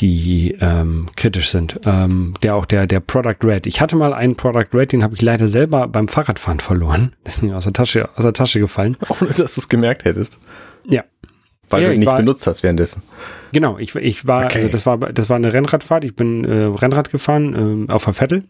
die 0.00 0.56
ähm, 0.60 1.08
kritisch 1.16 1.50
sind. 1.50 1.80
Ähm, 1.86 2.34
der 2.42 2.54
auch 2.54 2.66
der, 2.66 2.86
der 2.86 3.00
Product 3.00 3.38
Red. 3.42 3.66
Ich 3.66 3.80
hatte 3.80 3.96
mal 3.96 4.12
einen 4.12 4.36
Product 4.36 4.68
Red, 4.74 4.92
den 4.92 5.02
habe 5.02 5.14
ich 5.14 5.22
leider 5.22 5.46
selber 5.46 5.88
beim 5.88 6.08
Fahrradfahren 6.08 6.60
verloren. 6.60 7.14
Das 7.24 7.36
ist 7.36 7.42
mir 7.42 7.56
aus 7.56 7.64
der 7.64 7.72
Tasche, 7.72 8.10
aus 8.16 8.24
der 8.24 8.34
Tasche 8.34 8.60
gefallen. 8.60 8.96
Ohne 9.08 9.30
dass 9.30 9.54
du 9.54 9.60
es 9.60 9.68
gemerkt 9.68 10.04
hättest. 10.04 10.38
Ja. 10.84 11.04
Weil 11.70 11.82
ja, 11.82 11.88
du 11.88 11.94
ihn 11.94 12.00
nicht 12.00 12.08
war, 12.08 12.16
benutzt 12.16 12.46
hast 12.46 12.62
währenddessen. 12.62 13.02
Genau, 13.52 13.78
ich, 13.78 13.94
ich 13.94 14.26
war, 14.26 14.46
okay. 14.46 14.58
also 14.58 14.68
das 14.68 14.86
war, 14.86 14.98
das 14.98 15.28
war 15.28 15.36
eine 15.36 15.52
Rennradfahrt. 15.52 16.04
Ich 16.04 16.16
bin 16.16 16.44
äh, 16.44 16.64
Rennrad 16.64 17.10
gefahren 17.10 17.54
ähm, 17.54 17.90
auf 17.90 18.04
der 18.04 18.14
Vettel. 18.14 18.44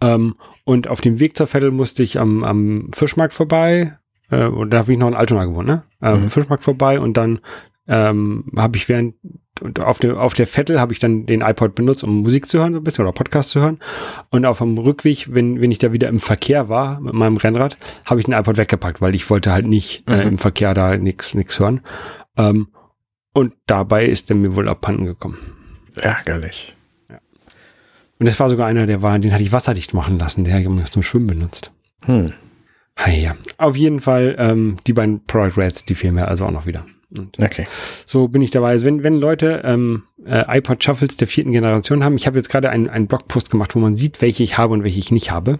Ähm, 0.00 0.36
und 0.64 0.88
auf 0.88 1.00
dem 1.00 1.18
Weg 1.18 1.36
zur 1.36 1.46
Vettel 1.46 1.70
musste 1.70 2.02
ich 2.02 2.18
am, 2.18 2.44
am 2.44 2.90
Fischmarkt 2.92 3.34
vorbei. 3.34 3.98
Äh, 4.30 4.44
und 4.44 4.70
da 4.70 4.78
habe 4.78 4.92
ich 4.92 4.98
noch 4.98 5.08
in 5.08 5.14
Altona 5.14 5.44
gewohnt, 5.44 5.66
ne? 5.66 5.84
Ähm, 6.00 6.22
mhm. 6.22 6.28
Fischmarkt 6.30 6.64
vorbei 6.64 7.00
und 7.00 7.16
dann 7.16 7.40
ähm, 7.86 8.50
habe 8.56 8.76
ich 8.76 8.88
während 8.88 9.14
auf 9.80 9.98
der 10.00 10.20
auf 10.20 10.34
der 10.34 10.46
Vettel 10.46 10.80
habe 10.80 10.92
ich 10.92 10.98
dann 10.98 11.26
den 11.26 11.40
iPod 11.40 11.74
benutzt, 11.74 12.02
um 12.02 12.22
Musik 12.22 12.46
zu 12.46 12.58
hören 12.58 12.72
so 12.72 12.80
ein 12.80 12.84
bisschen 12.84 13.04
oder 13.04 13.12
Podcast 13.12 13.50
zu 13.50 13.60
hören. 13.60 13.78
Und 14.30 14.44
auf 14.44 14.58
dem 14.58 14.76
Rückweg, 14.76 15.32
wenn 15.32 15.60
wenn 15.60 15.70
ich 15.70 15.78
da 15.78 15.92
wieder 15.92 16.08
im 16.08 16.20
Verkehr 16.20 16.68
war 16.68 17.00
mit 17.00 17.14
meinem 17.14 17.36
Rennrad, 17.36 17.78
habe 18.04 18.20
ich 18.20 18.26
den 18.26 18.34
iPod 18.34 18.56
weggepackt, 18.56 19.00
weil 19.00 19.14
ich 19.14 19.28
wollte 19.30 19.52
halt 19.52 19.66
nicht 19.66 20.08
äh, 20.08 20.14
mhm. 20.14 20.20
äh, 20.20 20.22
im 20.24 20.38
Verkehr 20.38 20.74
da 20.74 20.96
nix 20.96 21.34
nix 21.34 21.60
hören. 21.60 21.82
Ähm, 22.36 22.68
und 23.32 23.54
dabei 23.66 24.06
ist 24.06 24.30
er 24.30 24.36
mir 24.36 24.56
wohl 24.56 24.68
abhanden 24.68 25.06
gekommen. 25.06 25.38
Ärgerlich. 25.96 26.76
Ja. 27.10 27.18
Und 28.18 28.26
das 28.26 28.38
war 28.40 28.48
sogar 28.48 28.66
einer, 28.66 28.86
der 28.86 29.02
war, 29.02 29.18
den 29.18 29.32
hatte 29.32 29.42
ich 29.42 29.52
wasserdicht 29.52 29.94
machen 29.94 30.18
lassen, 30.18 30.44
der 30.44 30.54
habe 30.54 30.80
ich 30.80 30.90
zum 30.90 31.02
Schwimmen 31.02 31.26
benutzt. 31.26 31.72
Hm. 32.04 32.32
Ja. 33.06 33.34
Auf 33.58 33.76
jeden 33.76 34.00
Fall, 34.00 34.36
ähm, 34.38 34.76
die 34.86 34.92
beiden 34.92 35.24
Product 35.26 35.56
Reds, 35.56 35.84
die 35.84 35.94
fehlen 35.94 36.14
mir 36.14 36.28
also 36.28 36.46
auch 36.46 36.52
noch 36.52 36.66
wieder. 36.66 36.86
Und 37.16 37.38
okay. 37.42 37.66
So 38.06 38.28
bin 38.28 38.42
ich 38.42 38.50
dabei. 38.50 38.70
Also 38.70 38.86
wenn, 38.86 39.04
wenn 39.04 39.14
Leute 39.16 39.62
ähm, 39.64 40.04
äh, 40.26 40.58
iPod 40.58 40.82
Shuffles 40.82 41.16
der 41.16 41.28
vierten 41.28 41.52
Generation 41.52 42.04
haben, 42.04 42.16
ich 42.16 42.26
habe 42.26 42.36
jetzt 42.36 42.48
gerade 42.48 42.70
einen, 42.70 42.88
einen 42.88 43.06
Blogpost 43.06 43.50
gemacht, 43.50 43.74
wo 43.74 43.78
man 43.78 43.94
sieht, 43.94 44.20
welche 44.22 44.42
ich 44.42 44.58
habe 44.58 44.72
und 44.72 44.84
welche 44.84 44.98
ich 44.98 45.10
nicht 45.10 45.30
habe. 45.30 45.58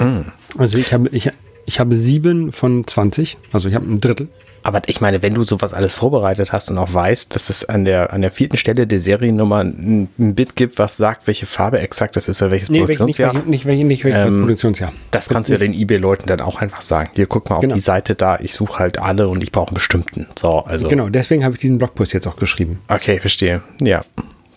Mm. 0.00 0.22
Also 0.58 0.78
ich 0.78 0.92
habe, 0.92 1.08
ich, 1.10 1.30
ich 1.66 1.80
habe 1.80 1.96
sieben 1.96 2.52
von 2.52 2.86
20, 2.86 3.38
also 3.52 3.68
ich 3.68 3.74
habe 3.74 3.86
ein 3.86 4.00
Drittel. 4.00 4.28
Aber 4.64 4.82
ich 4.86 5.00
meine, 5.00 5.22
wenn 5.22 5.34
du 5.34 5.42
sowas 5.42 5.74
alles 5.74 5.94
vorbereitet 5.94 6.52
hast 6.52 6.70
und 6.70 6.78
auch 6.78 6.94
weißt, 6.94 7.34
dass 7.34 7.50
es 7.50 7.68
an 7.68 7.84
der, 7.84 8.12
an 8.12 8.22
der 8.22 8.30
vierten 8.30 8.56
Stelle 8.56 8.86
der 8.86 9.00
Seriennummer 9.00 9.58
ein, 9.64 10.08
ein 10.18 10.34
Bit 10.34 10.54
gibt, 10.54 10.78
was 10.78 10.96
sagt, 10.96 11.26
welche 11.26 11.46
Farbe 11.46 11.80
exakt 11.80 12.14
das 12.14 12.28
ist 12.28 12.40
oder 12.42 12.52
welches 12.52 12.70
nee, 12.70 12.78
Produktionsjahr. 12.78 13.34
Nicht, 13.34 13.46
nicht, 13.46 13.66
nicht, 13.66 13.84
nicht 13.84 14.04
welches 14.04 14.28
ähm, 14.28 14.40
Produktionsjahr. 14.40 14.92
Das 15.10 15.28
kannst 15.28 15.50
du 15.50 15.54
ja 15.54 15.58
den 15.58 15.74
eBay-Leuten 15.74 16.26
dann 16.26 16.40
auch 16.40 16.60
einfach 16.60 16.82
sagen. 16.82 17.10
Hier, 17.14 17.26
guck 17.26 17.50
mal 17.50 17.56
auf 17.56 17.62
genau. 17.62 17.74
die 17.74 17.80
Seite 17.80 18.14
da, 18.14 18.38
ich 18.38 18.52
suche 18.52 18.78
halt 18.78 19.00
alle 19.00 19.28
und 19.28 19.42
ich 19.42 19.50
brauche 19.50 19.68
einen 19.68 19.74
bestimmten. 19.74 20.28
So, 20.38 20.60
also. 20.60 20.86
Genau, 20.86 21.08
deswegen 21.08 21.44
habe 21.44 21.54
ich 21.54 21.60
diesen 21.60 21.78
Blogpost 21.78 22.12
jetzt 22.12 22.28
auch 22.28 22.36
geschrieben. 22.36 22.78
Okay, 22.86 23.18
verstehe. 23.18 23.62
Ja. 23.80 24.02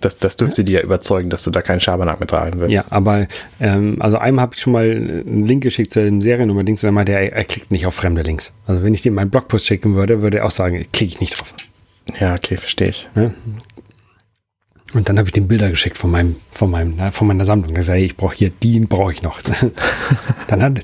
Das, 0.02 0.20
das 0.20 0.36
dürfte 0.36 0.64
dir 0.64 0.80
ja 0.80 0.82
überzeugen, 0.82 1.30
dass 1.30 1.44
du 1.44 1.52
da 1.52 1.62
keinen 1.62 1.80
Schabernack 1.80 2.20
mit 2.20 2.32
rein 2.34 2.60
willst. 2.60 2.74
Ja, 2.74 2.84
aber 2.90 3.28
ähm, 3.60 3.98
also 4.00 4.18
einem 4.18 4.40
habe 4.40 4.54
ich 4.56 4.62
schon 4.62 4.74
mal 4.74 4.90
einen 4.90 5.46
Link 5.46 5.64
geschickt 5.64 5.92
zu 5.92 6.04
dem 6.04 6.22
Seriennummer-Dings 6.22 6.84
und 6.84 6.90
er 6.90 6.92
meinte, 6.92 7.14
er, 7.14 7.34
er 7.34 7.44
klickt 7.46 7.72
nicht 7.72 7.86
auf 7.86 7.96
fremde 7.96 8.22
Links. 8.22 8.54
Also 8.68 8.84
wenn 8.84 8.94
ich 8.94 9.02
dem 9.02 9.14
meinen 9.14 9.30
Blogpost 9.30 9.66
schicken 9.66 9.96
würde, 9.96 10.22
würde 10.22 10.40
er 10.40 10.46
auch 10.46 10.52
sagen, 10.52 10.86
klicke 10.92 11.14
ich 11.14 11.22
nicht 11.22 11.40
drauf. 11.40 11.54
Ja, 12.20 12.34
okay, 12.34 12.58
verstehe 12.58 12.90
ich. 12.90 13.10
Ja? 13.16 13.32
Und 14.94 15.10
dann 15.10 15.18
habe 15.18 15.28
ich 15.28 15.34
den 15.34 15.48
Bilder 15.48 15.70
geschickt 15.70 15.98
von 15.98 16.12
meinem, 16.12 16.36
von 16.52 16.70
meinem, 16.70 17.12
von 17.12 17.28
meiner 17.28 17.46
Sammlung. 17.46 17.76
Ich 17.76 17.86
sage, 17.86 18.00
ich 18.00 18.16
brauche 18.16 18.36
hier, 18.36 18.50
den 18.50 18.88
brauche 18.88 19.12
ich 19.12 19.22
noch. 19.22 19.42
dann 20.48 20.62
hat, 20.62 20.80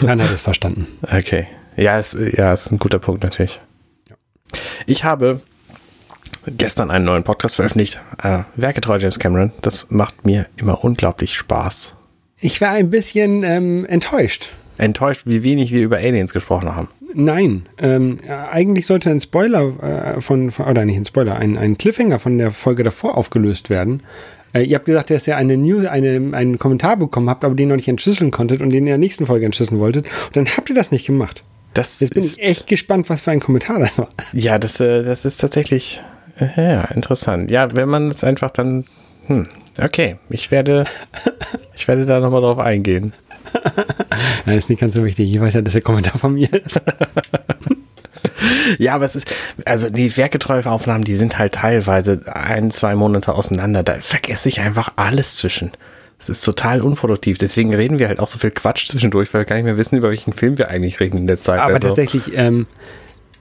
dann 0.00 0.22
hat 0.22 0.28
er 0.28 0.34
es 0.34 0.42
verstanden. 0.42 0.86
Okay. 1.02 1.46
Ja, 1.76 1.98
ist, 1.98 2.14
ja, 2.14 2.52
ist 2.52 2.70
ein 2.70 2.78
guter 2.78 2.98
Punkt 2.98 3.22
natürlich. 3.22 3.60
Ja. 4.08 4.16
Ich 4.86 5.04
habe 5.04 5.40
gestern 6.56 6.90
einen 6.90 7.04
neuen 7.04 7.24
Podcast 7.24 7.56
veröffentlicht. 7.56 8.00
Äh, 8.22 8.40
Werketreu 8.56 8.98
James 8.98 9.18
Cameron. 9.18 9.52
Das 9.62 9.90
macht 9.90 10.24
mir 10.24 10.46
immer 10.56 10.84
unglaublich 10.84 11.36
Spaß. 11.36 11.94
Ich 12.40 12.60
war 12.60 12.70
ein 12.70 12.90
bisschen 12.90 13.42
ähm, 13.42 13.84
enttäuscht. 13.86 14.50
Enttäuscht, 14.76 15.22
wie 15.24 15.42
wenig 15.42 15.72
wir 15.72 15.82
über 15.82 15.96
Aliens 15.96 16.32
gesprochen 16.32 16.74
haben. 16.74 16.88
Nein, 17.14 17.66
ähm, 17.78 18.18
eigentlich 18.28 18.86
sollte 18.86 19.10
ein 19.10 19.20
Spoiler 19.20 20.16
äh, 20.16 20.20
von, 20.20 20.50
von, 20.50 20.66
oder 20.66 20.84
nicht 20.84 20.98
ein 20.98 21.04
Spoiler, 21.04 21.36
ein, 21.36 21.56
ein 21.56 21.78
Cliffhanger 21.78 22.18
von 22.18 22.38
der 22.38 22.50
Folge 22.50 22.82
davor 22.82 23.16
aufgelöst 23.16 23.70
werden. 23.70 24.02
Äh, 24.52 24.62
ihr 24.62 24.76
habt 24.76 24.86
gesagt, 24.86 25.10
dass 25.10 25.26
ihr 25.26 25.36
eine 25.36 25.56
News, 25.56 25.86
eine, 25.86 26.36
einen 26.36 26.58
Kommentar 26.58 26.96
bekommen 26.96 27.28
habt, 27.28 27.44
aber 27.44 27.54
den 27.54 27.68
noch 27.68 27.76
nicht 27.76 27.88
entschlüsseln 27.88 28.30
konntet 28.30 28.60
und 28.60 28.70
den 28.70 28.80
in 28.80 28.86
der 28.86 28.98
nächsten 28.98 29.26
Folge 29.26 29.46
entschlüsseln 29.46 29.80
wolltet. 29.80 30.06
Und 30.26 30.36
dann 30.36 30.46
habt 30.56 30.68
ihr 30.68 30.76
das 30.76 30.92
nicht 30.92 31.06
gemacht. 31.06 31.44
Das 31.74 32.00
Jetzt 32.00 32.14
bin 32.14 32.24
ich 32.24 32.40
echt 32.40 32.66
gespannt, 32.66 33.08
was 33.08 33.20
für 33.20 33.30
ein 33.30 33.40
Kommentar 33.40 33.78
das 33.78 33.96
war. 33.98 34.08
Ja, 34.32 34.58
das, 34.58 34.80
äh, 34.80 35.02
das 35.02 35.24
ist 35.24 35.38
tatsächlich 35.38 36.00
ja, 36.56 36.84
interessant. 36.84 37.50
Ja, 37.50 37.74
wenn 37.74 37.88
man 37.88 38.08
es 38.08 38.24
einfach 38.24 38.50
dann. 38.50 38.84
Hm, 39.26 39.48
okay, 39.82 40.16
ich 40.30 40.50
werde, 40.50 40.84
ich 41.76 41.86
werde 41.88 42.06
da 42.06 42.20
nochmal 42.20 42.40
drauf 42.40 42.58
eingehen. 42.58 43.12
ja, 44.46 44.52
ist 44.52 44.70
nicht 44.70 44.80
ganz 44.80 44.94
so 44.94 45.04
wichtig. 45.04 45.30
Ich 45.30 45.40
weiß 45.40 45.54
ja, 45.54 45.62
dass 45.62 45.72
der 45.72 45.82
Kommentar 45.82 46.18
von 46.18 46.34
mir 46.34 46.52
ist. 46.52 46.80
ja, 48.78 48.94
aber 48.94 49.04
es 49.04 49.16
ist, 49.16 49.26
also 49.64 49.90
die 49.90 50.16
werketreue 50.16 50.64
Aufnahmen, 50.66 51.04
die 51.04 51.16
sind 51.16 51.38
halt 51.38 51.54
teilweise 51.54 52.20
ein, 52.26 52.70
zwei 52.70 52.94
Monate 52.94 53.34
auseinander. 53.34 53.82
Da 53.82 53.94
vergesse 53.94 54.48
ich 54.48 54.60
einfach 54.60 54.92
alles 54.96 55.36
zwischen. 55.36 55.72
Es 56.20 56.28
ist 56.28 56.44
total 56.44 56.80
unproduktiv. 56.80 57.38
Deswegen 57.38 57.72
reden 57.72 57.98
wir 57.98 58.08
halt 58.08 58.18
auch 58.18 58.26
so 58.26 58.38
viel 58.38 58.50
Quatsch 58.50 58.88
zwischendurch, 58.88 59.32
weil 59.32 59.42
wir 59.42 59.44
gar 59.44 59.56
nicht 59.56 59.66
mehr 59.66 59.76
wissen, 59.76 59.96
über 59.96 60.08
welchen 60.08 60.32
Film 60.32 60.58
wir 60.58 60.68
eigentlich 60.68 60.98
reden 60.98 61.16
in 61.16 61.26
der 61.28 61.38
Zeit. 61.38 61.60
Aber 61.60 61.74
also. 61.74 61.88
tatsächlich, 61.88 62.32
ähm, 62.34 62.66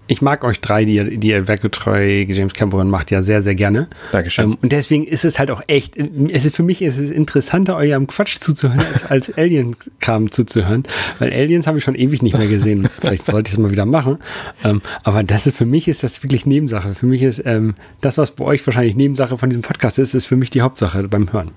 ich 0.08 0.22
mag 0.22 0.44
euch 0.44 0.62
drei, 0.62 0.86
die 0.86 0.96
ihr, 0.96 1.18
die 1.18 1.30
ihr 1.30 1.48
werkgetreu 1.48 2.26
James 2.28 2.54
Cameron 2.54 2.90
macht, 2.90 3.12
ja 3.12 3.22
sehr, 3.22 3.44
sehr 3.44 3.56
gerne. 3.56 3.88
Dankeschön. 4.12 4.46
Ähm, 4.46 4.58
und 4.62 4.72
deswegen 4.72 5.06
ist 5.06 5.26
es 5.26 5.40
halt 5.40 5.52
auch 5.52 5.62
echt, 5.68 5.96
es 5.98 6.46
ist 6.46 6.56
für 6.56 6.64
mich 6.64 6.82
ist 6.82 6.98
es 6.98 7.12
interessanter, 7.12 7.76
eurem 7.76 8.08
Quatsch 8.08 8.38
zuzuhören, 8.40 8.80
als, 8.80 9.06
als 9.06 9.34
Alien-Kram 9.38 10.32
zuzuhören. 10.32 10.84
Weil 11.20 11.34
Aliens 11.34 11.68
habe 11.68 11.78
ich 11.78 11.84
schon 11.84 11.96
ewig 11.96 12.22
nicht 12.22 12.38
mehr 12.38 12.48
gesehen. 12.48 12.90
Vielleicht 13.00 13.26
sollte 13.26 13.50
ich 13.50 13.54
es 13.54 13.60
mal 13.60 13.72
wieder 13.72 13.86
machen. 13.86 14.18
Ähm, 14.64 14.82
aber 15.04 15.24
das 15.24 15.48
ist 15.48 15.58
für 15.58 15.66
mich 15.66 15.88
ist 15.88 16.04
das 16.04 16.24
wirklich 16.24 16.46
Nebensache. 16.46 16.96
Für 16.96 17.06
mich 17.06 17.22
ist 17.24 17.42
ähm, 17.46 17.76
das, 18.02 18.18
was 18.18 18.32
bei 18.32 18.46
euch 18.46 18.66
wahrscheinlich 18.66 18.96
Nebensache 18.96 19.38
von 19.38 19.50
diesem 19.50 19.62
Podcast 19.62 20.00
ist, 20.00 20.14
ist 20.14 20.26
für 20.26 20.38
mich 20.38 20.50
die 20.50 20.62
Hauptsache 20.62 21.04
beim 21.08 21.32
Hören. 21.32 21.52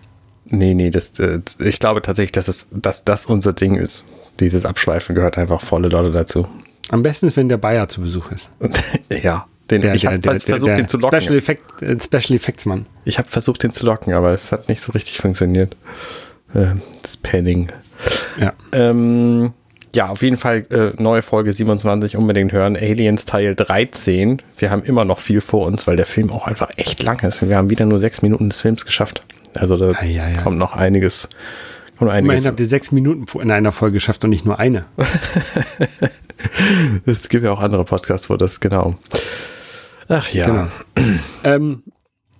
Nee, 0.46 0.74
nee, 0.74 0.90
das, 0.90 1.18
äh, 1.20 1.40
ich 1.60 1.78
glaube 1.78 2.02
tatsächlich, 2.02 2.32
dass, 2.32 2.48
es, 2.48 2.68
dass 2.72 3.04
das 3.04 3.26
unser 3.26 3.52
Ding 3.52 3.76
ist. 3.76 4.04
Dieses 4.40 4.64
Abschweifen 4.64 5.14
gehört 5.14 5.38
einfach 5.38 5.60
volle 5.60 5.88
Leute 5.88 6.10
dazu. 6.10 6.48
Am 6.90 7.02
besten 7.02 7.26
ist, 7.26 7.36
wenn 7.36 7.48
der 7.48 7.56
Bayer 7.56 7.88
zu 7.88 8.00
Besuch 8.00 8.30
ist. 8.32 8.50
ja. 9.22 9.46
Den, 9.70 9.82
der, 9.82 9.94
ich 9.94 10.04
habe 10.06 10.20
versucht, 10.20 10.66
der, 10.66 10.76
den 10.76 10.88
zu 10.88 10.98
locken. 10.98 11.20
Special, 11.20 11.38
Effect, 11.38 11.82
äh, 11.82 11.96
Special 12.00 12.36
Effects 12.36 12.66
Mann. 12.66 12.86
Ich 13.04 13.18
habe 13.18 13.28
versucht, 13.28 13.62
den 13.62 13.72
zu 13.72 13.86
locken, 13.86 14.12
aber 14.14 14.30
es 14.30 14.50
hat 14.50 14.68
nicht 14.68 14.80
so 14.80 14.90
richtig 14.92 15.18
funktioniert. 15.18 15.76
Äh, 16.54 16.74
das 17.02 17.16
Panning. 17.16 17.70
Ja. 18.40 18.52
Ähm, 18.72 19.52
ja, 19.92 20.08
auf 20.08 20.22
jeden 20.22 20.36
Fall 20.36 20.66
äh, 20.70 21.00
neue 21.00 21.22
Folge 21.22 21.52
27 21.52 22.16
unbedingt 22.16 22.52
hören. 22.52 22.76
Aliens 22.76 23.26
Teil 23.26 23.54
13. 23.54 24.42
Wir 24.58 24.70
haben 24.70 24.82
immer 24.82 25.04
noch 25.04 25.18
viel 25.18 25.40
vor 25.40 25.66
uns, 25.66 25.86
weil 25.86 25.96
der 25.96 26.06
Film 26.06 26.30
auch 26.30 26.46
einfach 26.46 26.70
echt 26.76 27.02
lang 27.02 27.22
ist. 27.24 27.48
Wir 27.48 27.56
haben 27.56 27.70
wieder 27.70 27.86
nur 27.86 27.98
sechs 27.98 28.22
Minuten 28.22 28.50
des 28.50 28.60
Films 28.60 28.84
geschafft. 28.84 29.24
Also 29.54 29.76
da 29.76 29.92
ja, 30.02 30.28
ja. 30.28 30.42
kommt 30.42 30.58
noch 30.58 30.74
einiges. 30.74 31.28
Einiges. 32.08 32.24
Immerhin 32.24 32.46
habt 32.46 32.60
ihr 32.60 32.66
sechs 32.66 32.92
Minuten 32.92 33.26
in 33.40 33.50
einer 33.50 33.72
Folge 33.72 33.94
geschafft 33.94 34.24
und 34.24 34.30
nicht 34.30 34.44
nur 34.44 34.58
eine. 34.58 34.86
es 37.06 37.28
gibt 37.28 37.44
ja 37.44 37.52
auch 37.52 37.60
andere 37.60 37.84
Podcasts, 37.84 38.30
wo 38.30 38.36
das 38.36 38.60
genau. 38.60 38.96
Ach 40.08 40.28
ja. 40.30 40.46
Genau. 40.46 40.68
ähm, 41.44 41.82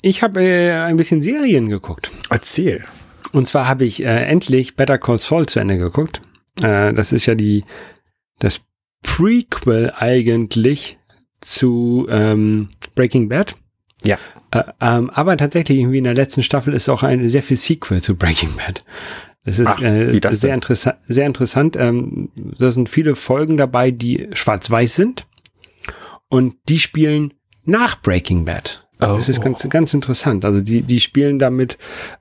ich 0.03 0.23
habe 0.23 0.43
äh, 0.43 0.73
ein 0.73 0.97
bisschen 0.97 1.23
Serien 1.23 1.69
geguckt. 1.69 2.11
Erzähl. 2.31 2.85
Und 3.33 3.47
zwar 3.47 3.69
habe 3.69 3.85
ich 3.85 4.03
äh, 4.03 4.25
endlich 4.25 4.77
Better 4.77 4.99
Call 4.99 5.19
Saul 5.19 5.47
zu 5.47 5.61
Ende 5.61 5.79
geguckt. 5.79 6.21
Äh, 6.63 6.93
das 6.95 7.13
ist 7.13 7.27
ja 7.27 7.35
die 7.35 7.65
das 8.39 8.61
Prequel 9.03 9.93
eigentlich 9.97 10.99
zu 11.41 12.07
ähm, 12.11 12.69
Breaking 12.95 13.29
Bad. 13.29 13.55
Ja. 14.03 14.19
Äh, 14.51 14.63
ähm, 14.81 15.11
aber 15.11 15.37
tatsächlich 15.37 15.79
irgendwie 15.79 15.99
in 15.99 16.05
der 16.05 16.15
letzten 16.15 16.43
Staffel 16.43 16.75
ist 16.75 16.89
auch 16.89 17.03
ein 17.03 17.29
sehr 17.29 17.43
viel 17.43 17.57
Sequel 17.57 18.03
zu 18.03 18.17
Breaking 18.17 18.57
Bad. 18.57 18.85
Es 19.45 19.59
ist 19.59 19.67
Ach, 19.69 19.83
äh, 19.83 20.21
sehr, 20.33 20.55
interessant, 20.55 20.99
sehr 21.07 21.27
interessant. 21.27 21.77
Ähm, 21.77 22.31
da 22.59 22.71
sind 22.71 22.89
viele 22.89 23.17
Folgen 23.17 23.57
dabei, 23.57 23.91
die 23.91 24.29
schwarz-weiß 24.33 24.95
sind. 24.95 25.27
Und 26.29 26.57
die 26.69 26.79
spielen 26.79 27.35
nach 27.65 28.01
Breaking 28.01 28.45
Bad. 28.45 28.87
Oh. 29.01 29.17
Das 29.17 29.29
ist 29.29 29.43
ganz, 29.43 29.67
ganz 29.69 29.95
interessant. 29.95 30.45
Also 30.45 30.61
die, 30.61 30.83
die 30.83 31.01
spielen 31.01 31.39
damit 31.39 31.79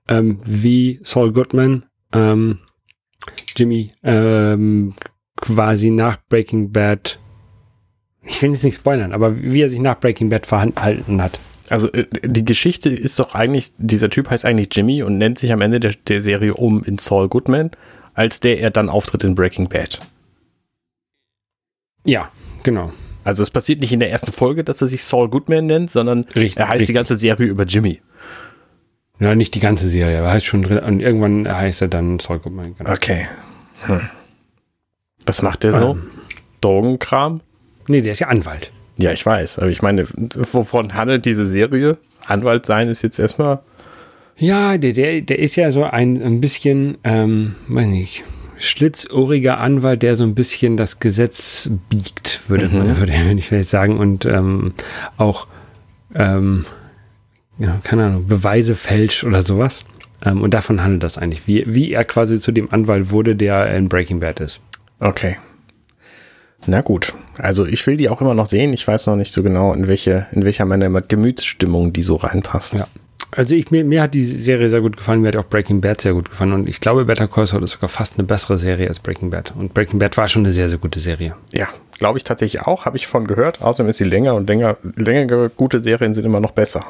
ähm, 0.08 0.40
wie 0.46 1.00
Saul 1.04 1.34
Goodman, 1.34 1.86
ähm, 2.14 2.60
Jimmy, 3.56 3.92
ähm, 4.02 4.94
quasi 5.36 5.90
nach 5.90 6.18
Breaking 6.30 6.72
Bad 6.72 7.20
ich 8.30 8.42
will 8.42 8.52
jetzt 8.52 8.64
nicht 8.64 8.76
spoilern, 8.76 9.12
aber 9.14 9.42
wie 9.42 9.62
er 9.62 9.70
sich 9.70 9.80
nach 9.80 10.00
Breaking 10.00 10.30
Bad 10.30 10.46
verhalten 10.46 11.22
hat. 11.22 11.40
Also 11.70 11.92
äh, 11.92 12.08
die 12.24 12.46
Geschichte 12.46 12.90
ist 12.90 13.20
doch 13.20 13.36
eigentlich, 13.36 13.72
dieser 13.78 14.10
Typ 14.10 14.30
heißt 14.30 14.46
eigentlich 14.46 14.70
Jimmy 14.72 15.04
und 15.04 15.18
nennt 15.18 15.38
sich 15.38 15.52
am 15.52 15.62
Ende 15.62 15.80
der, 15.80 15.94
der 16.08 16.22
Serie 16.22 16.54
um 16.54 16.84
in 16.84 16.98
Saul 16.98 17.30
Goodman, 17.30 17.72
als 18.14 18.40
der 18.40 18.60
er 18.60 18.72
dann 18.72 18.90
auftritt 18.90 19.24
in 19.24 19.36
Breaking 19.36 19.70
Bad. 19.70 20.00
Ja, 22.04 22.32
genau. 22.64 22.92
Also 23.24 23.44
es 23.44 23.52
passiert 23.52 23.82
nicht 23.82 23.94
in 23.94 24.00
der 24.00 24.10
ersten 24.10 24.32
Folge, 24.32 24.64
dass 24.64 24.82
er 24.82 24.88
sich 24.88 25.04
Saul 25.04 25.30
Goodman 25.30 25.66
nennt, 25.66 25.92
sondern 25.92 26.24
Richtig, 26.36 26.58
er 26.58 26.68
heißt 26.68 26.74
richtig. 26.74 26.88
die 26.88 26.94
ganze 26.94 27.16
Serie 27.16 27.48
über 27.48 27.66
Jimmy. 27.66 28.02
Ja, 29.20 29.36
nicht 29.36 29.54
die 29.54 29.60
ganze 29.60 29.90
Serie, 29.90 30.20
aber 30.20 30.32
heißt 30.32 30.46
schon 30.46 30.64
drin. 30.64 30.80
Und 30.80 31.02
irgendwann 31.02 31.48
heißt 31.48 31.82
er 31.82 31.90
dann 31.90 32.20
Saul 32.20 32.40
Goodman. 32.40 32.76
Genau. 32.78 32.92
Okay. 32.92 33.28
Hm. 33.86 34.02
Was 35.26 35.42
macht 35.42 35.64
der 35.64 35.74
so? 35.74 35.92
Ähm. 35.92 36.10
Drogenkram? 36.62 37.42
Nee, 37.88 38.02
der 38.02 38.14
ist 38.14 38.20
ja 38.20 38.28
Anwalt. 38.28 38.72
Ja, 39.02 39.12
ich 39.12 39.26
weiß, 39.26 39.60
aber 39.60 39.70
ich 39.70 39.82
meine, 39.82 40.04
wovon 40.52 40.94
handelt 40.94 41.26
diese 41.26 41.48
Serie? 41.48 41.98
Anwalt 42.26 42.66
sein 42.66 42.90
ist 42.90 43.02
jetzt 43.02 43.18
erstmal. 43.20 43.60
Ja, 44.38 44.78
der, 44.78 44.94
der, 44.94 45.22
der 45.22 45.40
ist 45.40 45.56
ja 45.56 45.72
so 45.72 45.84
ein, 45.84 46.22
ein 46.22 46.42
bisschen, 46.42 46.98
ähm, 47.04 47.56
weiß 47.68 47.88
nicht, 47.88 48.24
schlitzohriger 48.58 49.58
Anwalt, 49.60 50.04
der 50.04 50.16
so 50.16 50.24
ein 50.24 50.36
bisschen 50.36 50.76
das 50.78 51.00
Gesetz 51.00 51.70
biegt, 51.90 52.42
würde 52.50 52.68
Mhm. 52.68 52.78
man, 52.78 52.98
würde 53.00 53.14
ich 53.38 53.48
vielleicht 53.48 53.70
sagen. 53.70 53.98
Und 53.98 54.26
ähm, 54.26 54.74
auch, 55.18 55.48
ähm, 56.16 56.66
ja, 57.58 57.80
keine 57.84 58.06
Ahnung, 58.06 58.28
Beweise 58.28 58.76
fälscht 58.76 59.24
oder 59.24 59.42
sowas. 59.44 59.84
Ähm, 60.26 60.42
und 60.42 60.54
davon 60.54 60.84
handelt 60.84 61.04
das 61.04 61.18
eigentlich, 61.18 61.48
wie, 61.48 61.64
wie 61.68 61.94
er 61.94 62.04
quasi 62.04 62.40
zu 62.40 62.52
dem 62.52 62.72
Anwalt 62.74 63.12
wurde, 63.12 63.36
der 63.36 63.74
in 63.76 63.88
Breaking 63.88 64.20
Bad 64.20 64.42
ist. 64.42 64.60
Okay. 65.00 65.38
Na 66.68 66.82
gut. 66.82 67.14
Also 67.38 67.66
ich 67.66 67.86
will 67.88 67.98
die 67.98 68.10
auch 68.10 68.22
immer 68.22 68.34
noch 68.34 68.46
sehen. 68.46 68.74
Ich 68.74 68.88
weiß 68.88 69.08
noch 69.08 69.16
nicht 69.16 69.32
so 69.32 69.44
genau, 69.44 69.74
in 69.74 69.88
welche, 69.88 70.28
in 70.32 70.46
welcher 70.46 70.66
meiner 70.66 70.90
Gemütsstimmung 71.02 71.94
die 71.94 72.04
so 72.04 72.16
reinpasst. 72.16 72.74
Ja. 72.74 72.88
Also 73.32 73.54
ich, 73.54 73.70
mir, 73.70 73.86
mir 73.86 74.02
hat 74.02 74.16
die 74.16 74.24
Serie 74.24 74.70
sehr 74.70 74.82
gut 74.82 74.98
gefallen, 74.98 75.22
mir 75.22 75.28
hat 75.28 75.36
auch 75.36 75.46
Breaking 75.46 75.82
Bad 75.82 76.02
sehr 76.02 76.14
gut 76.14 76.32
gefallen 76.32 76.52
und 76.52 76.68
ich 76.68 76.80
glaube, 76.80 77.06
Better 77.06 77.28
Call 77.28 77.46
Saul 77.46 77.64
ist 77.64 77.74
sogar 77.74 77.90
fast 77.90 78.18
eine 78.18 78.26
bessere 78.26 78.58
Serie 78.58 78.88
als 78.88 79.00
Breaking 79.00 79.30
Bad. 79.30 79.54
Und 79.56 79.74
Breaking 79.74 80.00
Bad 80.00 80.18
war 80.18 80.28
schon 80.28 80.44
eine 80.44 80.52
sehr, 80.52 80.70
sehr 80.70 80.80
gute 80.80 81.00
Serie. 81.00 81.36
Ja, 81.52 81.68
glaube 82.00 82.18
ich 82.18 82.24
tatsächlich 82.24 82.64
auch, 82.64 82.86
habe 82.86 82.98
ich 82.98 83.06
von 83.06 83.28
gehört. 83.28 83.62
Außerdem 83.62 83.90
ist 83.90 83.98
sie 83.98 84.04
länger 84.04 84.34
und 84.34 84.50
länger, 84.50 84.78
längere 84.96 85.50
gute 85.50 85.82
Serien 85.82 86.16
sind 86.16 86.26
immer 86.26 86.40
noch 86.40 86.52
besser. 86.52 86.86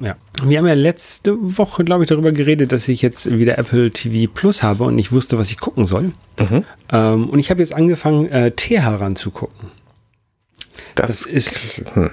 Ja. 0.00 0.16
Wir 0.44 0.58
haben 0.58 0.66
ja 0.66 0.74
letzte 0.74 1.36
Woche, 1.40 1.84
glaube 1.84 2.04
ich, 2.04 2.08
darüber 2.08 2.32
geredet, 2.32 2.72
dass 2.72 2.88
ich 2.88 3.02
jetzt 3.02 3.30
wieder 3.30 3.58
Apple 3.58 3.90
TV 3.90 4.30
Plus 4.32 4.62
habe 4.62 4.84
und 4.84 4.94
nicht 4.94 5.12
wusste, 5.12 5.38
was 5.38 5.50
ich 5.50 5.58
gucken 5.58 5.84
soll. 5.84 6.12
Mhm. 6.38 6.64
Ähm, 6.92 7.30
und 7.30 7.38
ich 7.38 7.50
habe 7.50 7.60
jetzt 7.60 7.74
angefangen, 7.74 8.28
äh, 8.28 8.50
Teheran 8.52 9.16
zu 9.16 9.30
gucken. 9.30 9.70
Das, 10.94 11.24
Das 11.24 11.26
ist, 11.26 11.56
hm. 11.94 12.10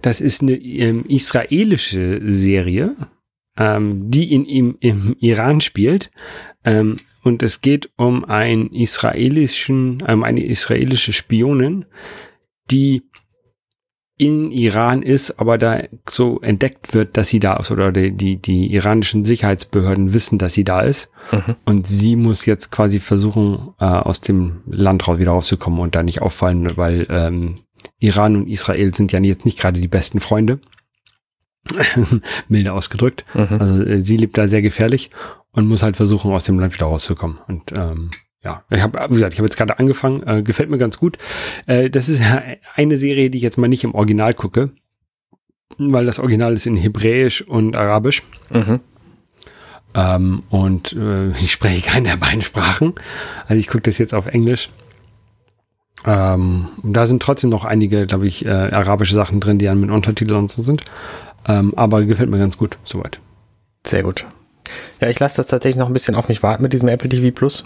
das 0.00 0.20
ist 0.20 0.42
eine 0.42 0.56
ähm, 0.56 1.04
israelische 1.06 2.20
Serie, 2.24 2.96
ähm, 3.56 4.10
die 4.10 4.32
in, 4.32 4.44
im, 4.46 4.76
im 4.80 5.16
Iran 5.20 5.60
spielt. 5.60 6.10
Ähm, 6.64 6.94
und 7.22 7.42
es 7.42 7.60
geht 7.60 7.90
um 7.96 8.24
einen 8.24 8.72
israelischen, 8.72 10.02
um 10.02 10.22
eine 10.22 10.44
israelische 10.44 11.12
Spionin, 11.12 11.86
die 12.70 13.02
in 14.18 14.50
Iran 14.50 15.02
ist, 15.02 15.38
aber 15.38 15.58
da 15.58 15.82
so 16.08 16.40
entdeckt 16.40 16.94
wird, 16.94 17.18
dass 17.18 17.28
sie 17.28 17.38
da 17.38 17.56
ist 17.56 17.70
oder 17.70 17.92
die, 17.92 18.12
die, 18.12 18.36
die 18.36 18.72
iranischen 18.72 19.26
Sicherheitsbehörden 19.26 20.14
wissen, 20.14 20.38
dass 20.38 20.54
sie 20.54 20.64
da 20.64 20.80
ist. 20.80 21.10
Mhm. 21.32 21.56
Und 21.66 21.86
sie 21.86 22.16
muss 22.16 22.46
jetzt 22.46 22.70
quasi 22.70 22.98
versuchen, 22.98 23.74
äh, 23.78 23.84
aus 23.84 24.22
dem 24.22 24.62
Land 24.66 25.06
raus 25.06 25.18
wieder 25.18 25.32
rauszukommen 25.32 25.80
und 25.80 25.94
da 25.94 26.02
nicht 26.02 26.22
auffallen, 26.22 26.66
weil 26.76 27.06
ähm, 27.10 27.56
Iran 27.98 28.36
und 28.36 28.48
Israel 28.48 28.94
sind 28.94 29.12
ja 29.12 29.20
jetzt 29.20 29.44
nicht 29.44 29.58
gerade 29.58 29.80
die 29.80 29.88
besten 29.88 30.20
Freunde. 30.20 30.60
Milde 32.48 32.72
ausgedrückt. 32.72 33.24
Mhm. 33.34 33.56
Also 33.60 33.82
äh, 33.82 34.00
sie 34.00 34.16
lebt 34.16 34.38
da 34.38 34.48
sehr 34.48 34.62
gefährlich 34.62 35.10
und 35.52 35.66
muss 35.66 35.82
halt 35.82 35.96
versuchen, 35.96 36.32
aus 36.32 36.44
dem 36.44 36.58
Land 36.58 36.74
wieder 36.74 36.86
rauszukommen. 36.86 37.38
Und 37.48 37.72
ähm, 37.76 38.10
ja, 38.46 38.62
ich 38.70 38.80
habe, 38.80 38.98
wie 39.08 39.14
gesagt, 39.14 39.32
ich 39.32 39.40
habe 39.40 39.46
jetzt 39.46 39.56
gerade 39.56 39.78
angefangen, 39.78 40.22
äh, 40.22 40.42
gefällt 40.42 40.70
mir 40.70 40.78
ganz 40.78 40.98
gut. 40.98 41.18
Äh, 41.66 41.90
das 41.90 42.08
ist 42.08 42.20
ja 42.20 42.42
eine 42.74 42.96
Serie, 42.96 43.28
die 43.28 43.38
ich 43.38 43.42
jetzt 43.42 43.58
mal 43.58 43.66
nicht 43.66 43.82
im 43.82 43.94
Original 43.94 44.34
gucke, 44.34 44.70
weil 45.78 46.06
das 46.06 46.20
Original 46.20 46.52
ist 46.52 46.66
in 46.66 46.76
Hebräisch 46.76 47.42
und 47.42 47.76
Arabisch. 47.76 48.22
Mhm. 48.50 48.80
Ähm, 49.94 50.42
und 50.48 50.92
äh, 50.92 51.28
ich 51.30 51.50
spreche 51.50 51.82
keine 51.82 52.10
der 52.10 52.16
beiden 52.16 52.42
Sprachen. 52.42 52.94
Also 53.48 53.58
ich 53.58 53.66
gucke 53.66 53.82
das 53.82 53.98
jetzt 53.98 54.14
auf 54.14 54.26
Englisch. 54.26 54.70
Ähm, 56.04 56.68
da 56.84 57.06
sind 57.06 57.20
trotzdem 57.20 57.50
noch 57.50 57.64
einige, 57.64 58.06
glaube 58.06 58.28
ich, 58.28 58.46
äh, 58.46 58.50
arabische 58.50 59.16
Sachen 59.16 59.40
drin, 59.40 59.58
die 59.58 59.64
dann 59.64 59.80
mit 59.80 59.90
Untertiteln 59.90 60.38
und 60.38 60.50
so 60.52 60.62
sind. 60.62 60.82
Ähm, 61.48 61.74
aber 61.76 62.04
gefällt 62.04 62.30
mir 62.30 62.38
ganz 62.38 62.56
gut, 62.56 62.78
soweit. 62.84 63.18
Sehr 63.84 64.04
gut. 64.04 64.24
Ja, 65.00 65.08
ich 65.08 65.18
lasse 65.18 65.38
das 65.38 65.48
tatsächlich 65.48 65.78
noch 65.78 65.88
ein 65.88 65.92
bisschen 65.92 66.14
auf 66.14 66.28
mich 66.28 66.44
warten 66.44 66.62
mit 66.62 66.72
diesem 66.72 66.88
Apple 66.88 67.08
TV 67.08 67.34
Plus. 67.34 67.64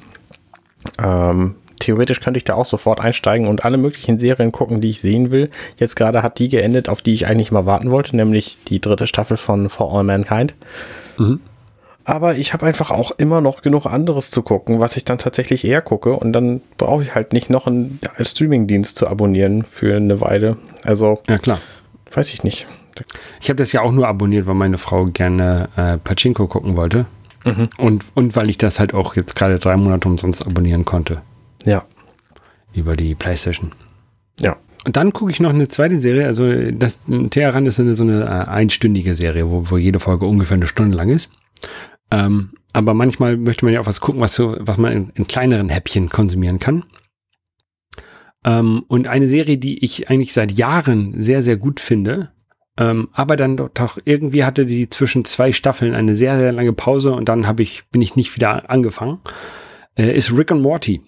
Ähm, 1.02 1.54
theoretisch 1.78 2.20
könnte 2.20 2.38
ich 2.38 2.44
da 2.44 2.54
auch 2.54 2.66
sofort 2.66 3.00
einsteigen 3.00 3.46
und 3.48 3.64
alle 3.64 3.76
möglichen 3.78 4.18
Serien 4.18 4.52
gucken, 4.52 4.80
die 4.80 4.90
ich 4.90 5.00
sehen 5.00 5.30
will. 5.30 5.50
Jetzt 5.78 5.96
gerade 5.96 6.22
hat 6.22 6.38
die 6.38 6.48
geendet, 6.48 6.88
auf 6.88 7.02
die 7.02 7.14
ich 7.14 7.26
eigentlich 7.26 7.52
mal 7.52 7.66
warten 7.66 7.90
wollte, 7.90 8.16
nämlich 8.16 8.58
die 8.68 8.80
dritte 8.80 9.06
Staffel 9.06 9.36
von 9.36 9.68
For 9.70 9.92
All 9.92 10.04
Mankind. 10.04 10.54
Mhm. 11.18 11.40
Aber 12.04 12.34
ich 12.36 12.52
habe 12.54 12.66
einfach 12.66 12.90
auch 12.90 13.12
immer 13.12 13.40
noch 13.40 13.62
genug 13.62 13.86
anderes 13.86 14.30
zu 14.30 14.42
gucken, 14.42 14.80
was 14.80 14.96
ich 14.96 15.04
dann 15.04 15.18
tatsächlich 15.18 15.64
eher 15.64 15.82
gucke. 15.82 16.12
Und 16.14 16.32
dann 16.32 16.60
brauche 16.76 17.02
ich 17.02 17.14
halt 17.14 17.32
nicht 17.32 17.50
noch 17.50 17.66
einen 17.66 18.00
Streamingdienst 18.18 18.96
zu 18.96 19.06
abonnieren 19.06 19.62
für 19.64 19.96
eine 19.96 20.20
Weile. 20.20 20.56
Also, 20.82 21.20
Ja, 21.28 21.38
klar. 21.38 21.60
weiß 22.12 22.32
ich 22.32 22.42
nicht. 22.42 22.66
Ich 23.40 23.48
habe 23.48 23.56
das 23.56 23.72
ja 23.72 23.82
auch 23.82 23.92
nur 23.92 24.08
abonniert, 24.08 24.46
weil 24.46 24.54
meine 24.54 24.78
Frau 24.78 25.04
gerne 25.04 25.68
äh, 25.76 25.98
Pachinko 25.98 26.46
gucken 26.48 26.76
wollte. 26.76 27.06
Mhm. 27.44 27.68
Und, 27.78 28.04
und 28.14 28.36
weil 28.36 28.50
ich 28.50 28.58
das 28.58 28.80
halt 28.80 28.94
auch 28.94 29.16
jetzt 29.16 29.36
gerade 29.36 29.58
drei 29.58 29.76
Monate 29.76 30.08
umsonst 30.08 30.46
abonnieren 30.46 30.84
konnte. 30.84 31.22
Ja. 31.64 31.84
Über 32.72 32.96
die 32.96 33.14
Playstation. 33.14 33.72
Ja. 34.40 34.56
Und 34.84 34.96
dann 34.96 35.12
gucke 35.12 35.30
ich 35.30 35.40
noch 35.40 35.50
eine 35.50 35.68
zweite 35.68 36.00
Serie. 36.00 36.26
Also 36.26 36.70
das 36.70 37.00
Teheran 37.30 37.66
ist 37.66 37.80
eine, 37.80 37.94
so 37.94 38.02
eine 38.02 38.24
äh, 38.24 38.48
einstündige 38.48 39.14
Serie, 39.14 39.48
wo, 39.50 39.70
wo 39.70 39.76
jede 39.76 40.00
Folge 40.00 40.26
ungefähr 40.26 40.56
eine 40.56 40.66
Stunde 40.66 40.96
lang 40.96 41.10
ist. 41.10 41.30
Ähm, 42.10 42.50
aber 42.72 42.94
manchmal 42.94 43.36
möchte 43.36 43.64
man 43.64 43.74
ja 43.74 43.80
auch 43.80 43.86
was 43.86 44.00
gucken, 44.00 44.20
was, 44.20 44.34
so, 44.34 44.56
was 44.58 44.78
man 44.78 44.92
in, 44.92 45.10
in 45.14 45.26
kleineren 45.26 45.68
Häppchen 45.68 46.08
konsumieren 46.08 46.58
kann. 46.58 46.84
Ähm, 48.44 48.84
und 48.88 49.06
eine 49.06 49.28
Serie, 49.28 49.58
die 49.58 49.84
ich 49.84 50.08
eigentlich 50.08 50.32
seit 50.32 50.52
Jahren 50.52 51.20
sehr, 51.20 51.42
sehr 51.42 51.56
gut 51.56 51.80
finde, 51.80 52.30
ähm, 52.80 53.08
aber 53.12 53.36
dann 53.36 53.56
doch, 53.56 53.98
irgendwie 54.04 54.44
hatte 54.44 54.64
die 54.66 54.88
zwischen 54.88 55.24
zwei 55.24 55.52
Staffeln 55.52 55.94
eine 55.94 56.16
sehr, 56.16 56.38
sehr 56.38 56.50
lange 56.50 56.72
Pause 56.72 57.12
und 57.12 57.28
dann 57.28 57.46
habe 57.46 57.62
ich, 57.62 57.84
bin 57.92 58.00
ich 58.02 58.16
nicht 58.16 58.34
wieder 58.34 58.68
angefangen, 58.70 59.18
äh, 59.96 60.10
ist 60.16 60.32
Rick 60.36 60.50
and 60.50 60.62
Morty. 60.62 61.02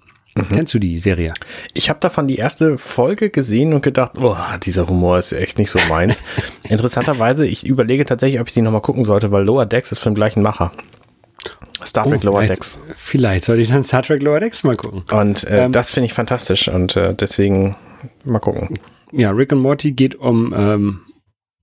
Kennst 0.51 0.73
du 0.73 0.79
die 0.79 0.97
Serie? 0.97 1.35
Ich 1.75 1.91
habe 1.91 2.01
davon 2.01 2.27
die 2.27 2.37
erste 2.37 2.79
Folge 2.79 3.29
gesehen 3.29 3.75
und 3.75 3.83
gedacht, 3.83 4.13
oh, 4.19 4.35
dieser 4.63 4.89
Humor 4.89 5.19
ist 5.19 5.33
echt 5.33 5.59
nicht 5.59 5.71
so 5.71 5.79
meins. 5.91 6.23
Interessanterweise, 6.71 7.47
ich 7.47 7.67
überlege 7.67 8.07
tatsächlich, 8.07 8.41
ob 8.41 8.49
ich 8.49 8.55
die 8.55 8.63
nochmal 8.63 8.81
gucken 8.81 9.05
sollte, 9.05 9.31
weil 9.31 9.45
Lower 9.45 9.67
Decks 9.67 9.93
ist 9.93 9.99
vom 9.99 10.15
gleichen 10.15 10.43
Macher. 10.43 10.73
Star 11.85 12.05
Trek 12.09 12.23
Lower 12.23 12.37
Oh, 12.37 12.41
vielleicht, 12.41 12.51
Decks. 12.51 12.81
Vielleicht 12.97 13.45
sollte 13.45 13.61
ich 13.63 13.69
dann 13.69 13.85
Star 13.85 14.03
Trek 14.03 14.23
Lower 14.23 14.41
Decks 14.41 14.65
mal 14.65 14.77
gucken. 14.77 15.03
Und 15.13 15.45
äh, 15.45 15.65
Ähm, 15.65 15.73
das 15.73 15.91
finde 15.91 16.07
ich 16.07 16.15
fantastisch 16.15 16.69
und 16.69 16.97
äh, 16.97 17.15
deswegen 17.15 17.77
mal 18.25 18.39
gucken. 18.39 18.69
Ja, 19.11 19.31
Rick 19.33 19.53
und 19.53 19.59
Morty 19.59 19.93
geht 19.93 20.15
um 20.15 20.55
ähm, 20.57 21.01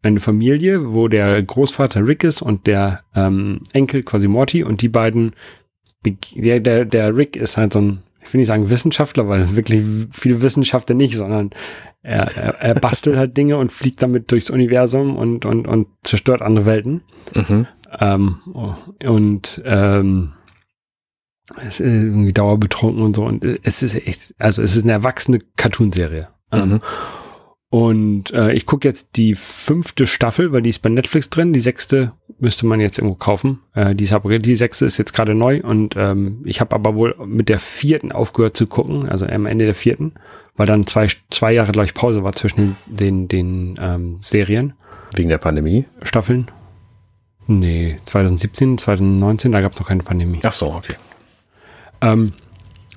eine 0.02 0.20
Familie, 0.20 0.94
wo 0.94 1.08
der 1.08 1.42
Großvater 1.42 2.06
Rick 2.06 2.24
ist 2.24 2.42
und 2.42 2.68
der 2.68 3.02
ähm, 3.16 3.62
Enkel 3.74 4.04
quasi 4.04 4.28
Morty 4.28 4.64
und 4.64 4.82
die 4.82 4.90
beiden, 4.90 5.34
der, 6.36 6.60
der, 6.60 6.86
der 6.86 7.16
Rick 7.16 7.36
ist 7.36 7.58
halt 7.58 7.74
so 7.74 7.82
ein, 7.82 8.04
ich 8.22 8.34
will 8.34 8.40
nicht 8.40 8.48
sagen 8.48 8.70
Wissenschaftler, 8.70 9.28
weil 9.28 9.56
wirklich 9.56 9.84
viel 10.12 10.42
Wissenschaftler 10.42 10.96
nicht, 10.96 11.18
sondern 11.18 11.50
er, 12.02 12.36
er, 12.38 12.62
er 12.62 12.76
bastelt 12.76 13.18
halt 13.18 13.36
Dinge 13.36 13.58
und 13.58 13.72
fliegt 13.72 14.02
damit 14.02 14.32
durchs 14.32 14.50
Universum 14.50 15.18
und, 15.18 15.46
und, 15.46 15.68
und 15.68 15.88
zerstört 16.04 16.42
andere 16.42 16.66
Welten. 16.66 17.02
Mhm. 17.36 17.68
Ähm, 18.00 18.38
und 19.04 19.62
ähm, 19.66 20.34
es 21.58 21.66
ist 21.66 21.82
irgendwie 21.82 22.32
dauerbetrunken 22.32 23.04
und 23.04 23.16
so. 23.16 23.26
Und 23.26 23.44
es 23.64 23.84
ist 23.84 23.96
echt, 23.96 24.34
also 24.38 24.62
es 24.62 24.76
ist 24.76 24.84
eine 24.84 24.94
erwachsene 24.94 25.40
Cartoonserie. 25.58 26.30
Ähm, 26.52 26.70
Mhm. 26.70 26.82
Und 27.72 28.32
äh, 28.34 28.52
ich 28.54 28.66
gucke 28.66 28.88
jetzt 28.88 29.16
die 29.16 29.36
fünfte 29.36 30.08
Staffel, 30.08 30.52
weil 30.52 30.64
die 30.64 30.72
ist 30.72 30.82
bei 30.82 30.90
Netflix 30.90 31.30
drin. 31.30 31.54
Die 31.54 31.60
sechste 31.60 32.14
müsste 32.40 32.66
man 32.66 32.80
jetzt 32.80 32.98
irgendwo 32.98 33.16
kaufen. 33.16 33.60
Äh, 33.76 33.94
die, 33.94 34.06
ist, 34.06 34.14
ab- 34.14 34.24
die 34.28 34.56
sechste 34.56 34.86
ist 34.86 34.98
jetzt 34.98 35.14
gerade 35.14 35.36
neu 35.36 35.62
und 35.62 35.96
ähm, 35.98 36.42
ich 36.46 36.62
habe 36.62 36.74
aber 36.76 36.96
wohl 36.96 37.16
mit 37.26 37.48
der 37.48 37.60
vierten 37.60 38.12
aufgehört 38.12 38.58
zu 38.58 38.66
gucken, 38.66 39.08
also 39.08 39.28
am 39.28 39.46
Ende 39.46 39.66
der 39.66 39.76
vierten, 39.76 40.14
weil 40.56 40.66
dann 40.66 40.88
zwei, 40.88 41.08
zwei 41.30 41.54
Jahre, 41.54 41.72
glaube 41.72 41.86
ich, 41.86 41.94
Pause 41.94 42.24
war 42.24 42.34
zwischen 42.34 42.76
den, 42.88 43.28
den 43.28 43.78
ähm, 43.80 44.18
Serien. 44.20 44.74
Wegen 45.16 45.30
der 45.30 45.38
Pandemie. 45.38 45.86
Staffeln? 46.02 46.50
Nee, 47.46 47.98
2017, 48.06 48.78
2019, 48.80 49.52
da 49.52 49.62
gab 49.62 49.74
es 49.74 49.80
noch 49.80 49.88
keine 49.88 50.04
Pandemie. 50.04 50.40
Ach 50.44 50.52
so, 50.52 50.68
okay. 50.74 50.96
Ähm, 52.02 52.34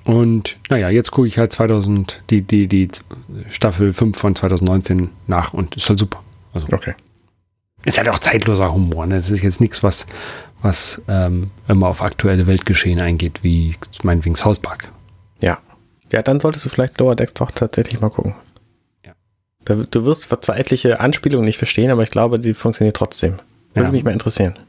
Und 0.05 0.57
naja, 0.69 0.89
jetzt 0.89 1.11
gucke 1.11 1.27
ich 1.27 1.37
halt 1.37 1.53
2000, 1.53 2.23
die, 2.29 2.41
die, 2.41 2.67
die 2.67 2.87
Staffel 3.49 3.93
5 3.93 4.17
von 4.17 4.35
2019 4.35 5.09
nach 5.27 5.53
und 5.53 5.75
ist 5.75 5.87
halt 5.87 5.99
super. 5.99 6.21
Also, 6.53 6.67
okay. 6.71 6.93
Ist 7.85 7.97
halt 7.97 8.09
auch 8.09 8.19
zeitloser 8.19 8.73
Humor. 8.73 9.05
Ne? 9.05 9.15
Das 9.15 9.29
ist 9.29 9.43
jetzt 9.43 9.61
nichts, 9.61 9.83
was, 9.83 10.05
was 10.61 11.01
ähm, 11.07 11.51
immer 11.67 11.87
auf 11.87 12.01
aktuelle 12.01 12.47
Weltgeschehen 12.47 13.01
eingeht, 13.01 13.43
wie 13.43 13.75
meinetwegen 14.03 14.35
South 14.35 14.59
Park. 14.59 14.91
Ja. 15.41 15.59
Ja, 16.11 16.21
dann 16.21 16.39
solltest 16.39 16.65
du 16.65 16.69
vielleicht 16.69 16.99
Lower 16.99 17.15
Decks 17.15 17.33
doch 17.33 17.51
tatsächlich 17.51 17.99
mal 17.99 18.09
gucken. 18.09 18.35
Ja. 19.05 19.13
Du 19.65 20.05
wirst 20.05 20.29
zwar 20.43 20.57
etliche 20.57 20.99
Anspielungen 20.99 21.45
nicht 21.45 21.57
verstehen, 21.57 21.91
aber 21.91 22.03
ich 22.03 22.11
glaube, 22.11 22.39
die 22.39 22.53
funktioniert 22.53 22.95
trotzdem. 22.95 23.37
Würde 23.73 23.87
ja. 23.87 23.91
mich 23.91 24.03
mal 24.03 24.11
interessieren. 24.11 24.59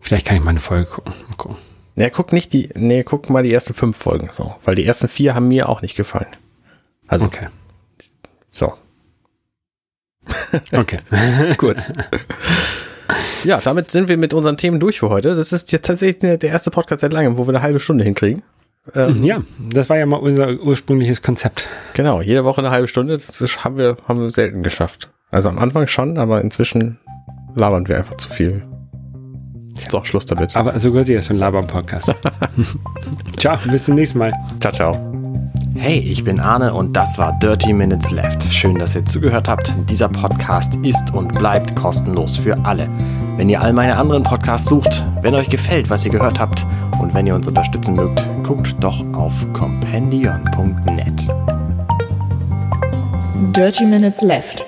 Vielleicht 0.00 0.26
kann 0.26 0.36
ich 0.36 0.42
mal 0.42 0.50
eine 0.50 0.60
Folge 0.60 0.86
gucken. 0.86 1.14
Mal 1.28 1.36
gucken. 1.36 1.56
Nee, 1.96 2.10
guck 2.10 2.32
nicht 2.32 2.52
die, 2.52 2.70
nee, 2.74 3.04
guck 3.04 3.30
mal 3.30 3.42
die 3.42 3.52
ersten 3.52 3.74
fünf 3.74 3.96
Folgen 3.96 4.28
so, 4.32 4.54
weil 4.64 4.74
die 4.74 4.84
ersten 4.84 5.08
vier 5.08 5.34
haben 5.34 5.48
mir 5.48 5.68
auch 5.68 5.82
nicht 5.82 5.96
gefallen. 5.96 6.26
Also. 7.06 7.26
Okay. 7.26 7.48
So. 8.50 8.74
Okay. 10.72 10.98
Gut. 11.58 11.78
Ja, 13.42 13.60
damit 13.62 13.90
sind 13.90 14.08
wir 14.08 14.16
mit 14.16 14.32
unseren 14.32 14.56
Themen 14.56 14.78
durch 14.78 15.00
für 15.00 15.10
heute. 15.10 15.34
Das 15.34 15.52
ist 15.52 15.72
jetzt 15.72 15.84
tatsächlich 15.84 16.38
der 16.38 16.42
erste 16.48 16.70
Podcast 16.70 17.00
seit 17.00 17.12
langem, 17.12 17.36
wo 17.36 17.46
wir 17.46 17.50
eine 17.50 17.62
halbe 17.62 17.80
Stunde 17.80 18.04
hinkriegen. 18.04 18.42
Ähm, 18.94 19.22
ja, 19.22 19.42
das 19.58 19.90
war 19.90 19.98
ja 19.98 20.06
mal 20.06 20.18
unser 20.18 20.60
ursprüngliches 20.60 21.22
Konzept. 21.22 21.66
Genau, 21.94 22.20
jede 22.20 22.44
Woche 22.44 22.60
eine 22.60 22.70
halbe 22.70 22.88
Stunde, 22.88 23.16
das 23.16 23.64
haben 23.64 23.78
wir, 23.78 23.96
haben 24.06 24.20
wir 24.20 24.30
selten 24.30 24.62
geschafft. 24.62 25.10
Also 25.30 25.48
am 25.48 25.58
Anfang 25.58 25.86
schon, 25.86 26.18
aber 26.18 26.40
inzwischen 26.40 26.98
labern 27.54 27.88
wir 27.88 27.96
einfach 27.96 28.16
zu 28.16 28.28
viel. 28.28 28.62
So, 29.90 30.04
Schluss 30.04 30.26
damit. 30.26 30.54
Aber 30.56 30.78
so 30.78 30.90
gehört 30.90 31.06
sich 31.06 31.16
das 31.16 31.26
für 31.26 31.34
ein 31.34 31.38
Labern-Podcast. 31.38 32.14
ciao, 33.36 33.58
bis 33.70 33.84
zum 33.84 33.94
nächsten 33.94 34.18
Mal. 34.18 34.32
Ciao, 34.60 34.72
ciao. 34.72 35.14
Hey, 35.76 35.98
ich 35.98 36.22
bin 36.22 36.38
Arne 36.38 36.72
und 36.72 36.96
das 36.96 37.18
war 37.18 37.36
Dirty 37.40 37.72
Minutes 37.72 38.10
Left. 38.10 38.42
Schön, 38.52 38.78
dass 38.78 38.94
ihr 38.94 39.04
zugehört 39.04 39.48
habt. 39.48 39.72
Dieser 39.90 40.08
Podcast 40.08 40.76
ist 40.76 41.12
und 41.12 41.34
bleibt 41.34 41.74
kostenlos 41.74 42.36
für 42.36 42.56
alle. 42.64 42.88
Wenn 43.36 43.48
ihr 43.48 43.60
all 43.60 43.72
meine 43.72 43.96
anderen 43.96 44.22
Podcasts 44.22 44.68
sucht, 44.68 45.04
wenn 45.22 45.34
euch 45.34 45.48
gefällt, 45.48 45.90
was 45.90 46.04
ihr 46.04 46.12
gehört 46.12 46.38
habt 46.38 46.64
und 47.00 47.12
wenn 47.12 47.26
ihr 47.26 47.34
uns 47.34 47.48
unterstützen 47.48 47.94
mögt, 47.94 48.24
guckt 48.44 48.74
doch 48.80 49.04
auf 49.14 49.34
compendion.net. 49.52 51.28
Dirty 53.52 53.84
Minutes 53.84 54.22
Left 54.22 54.64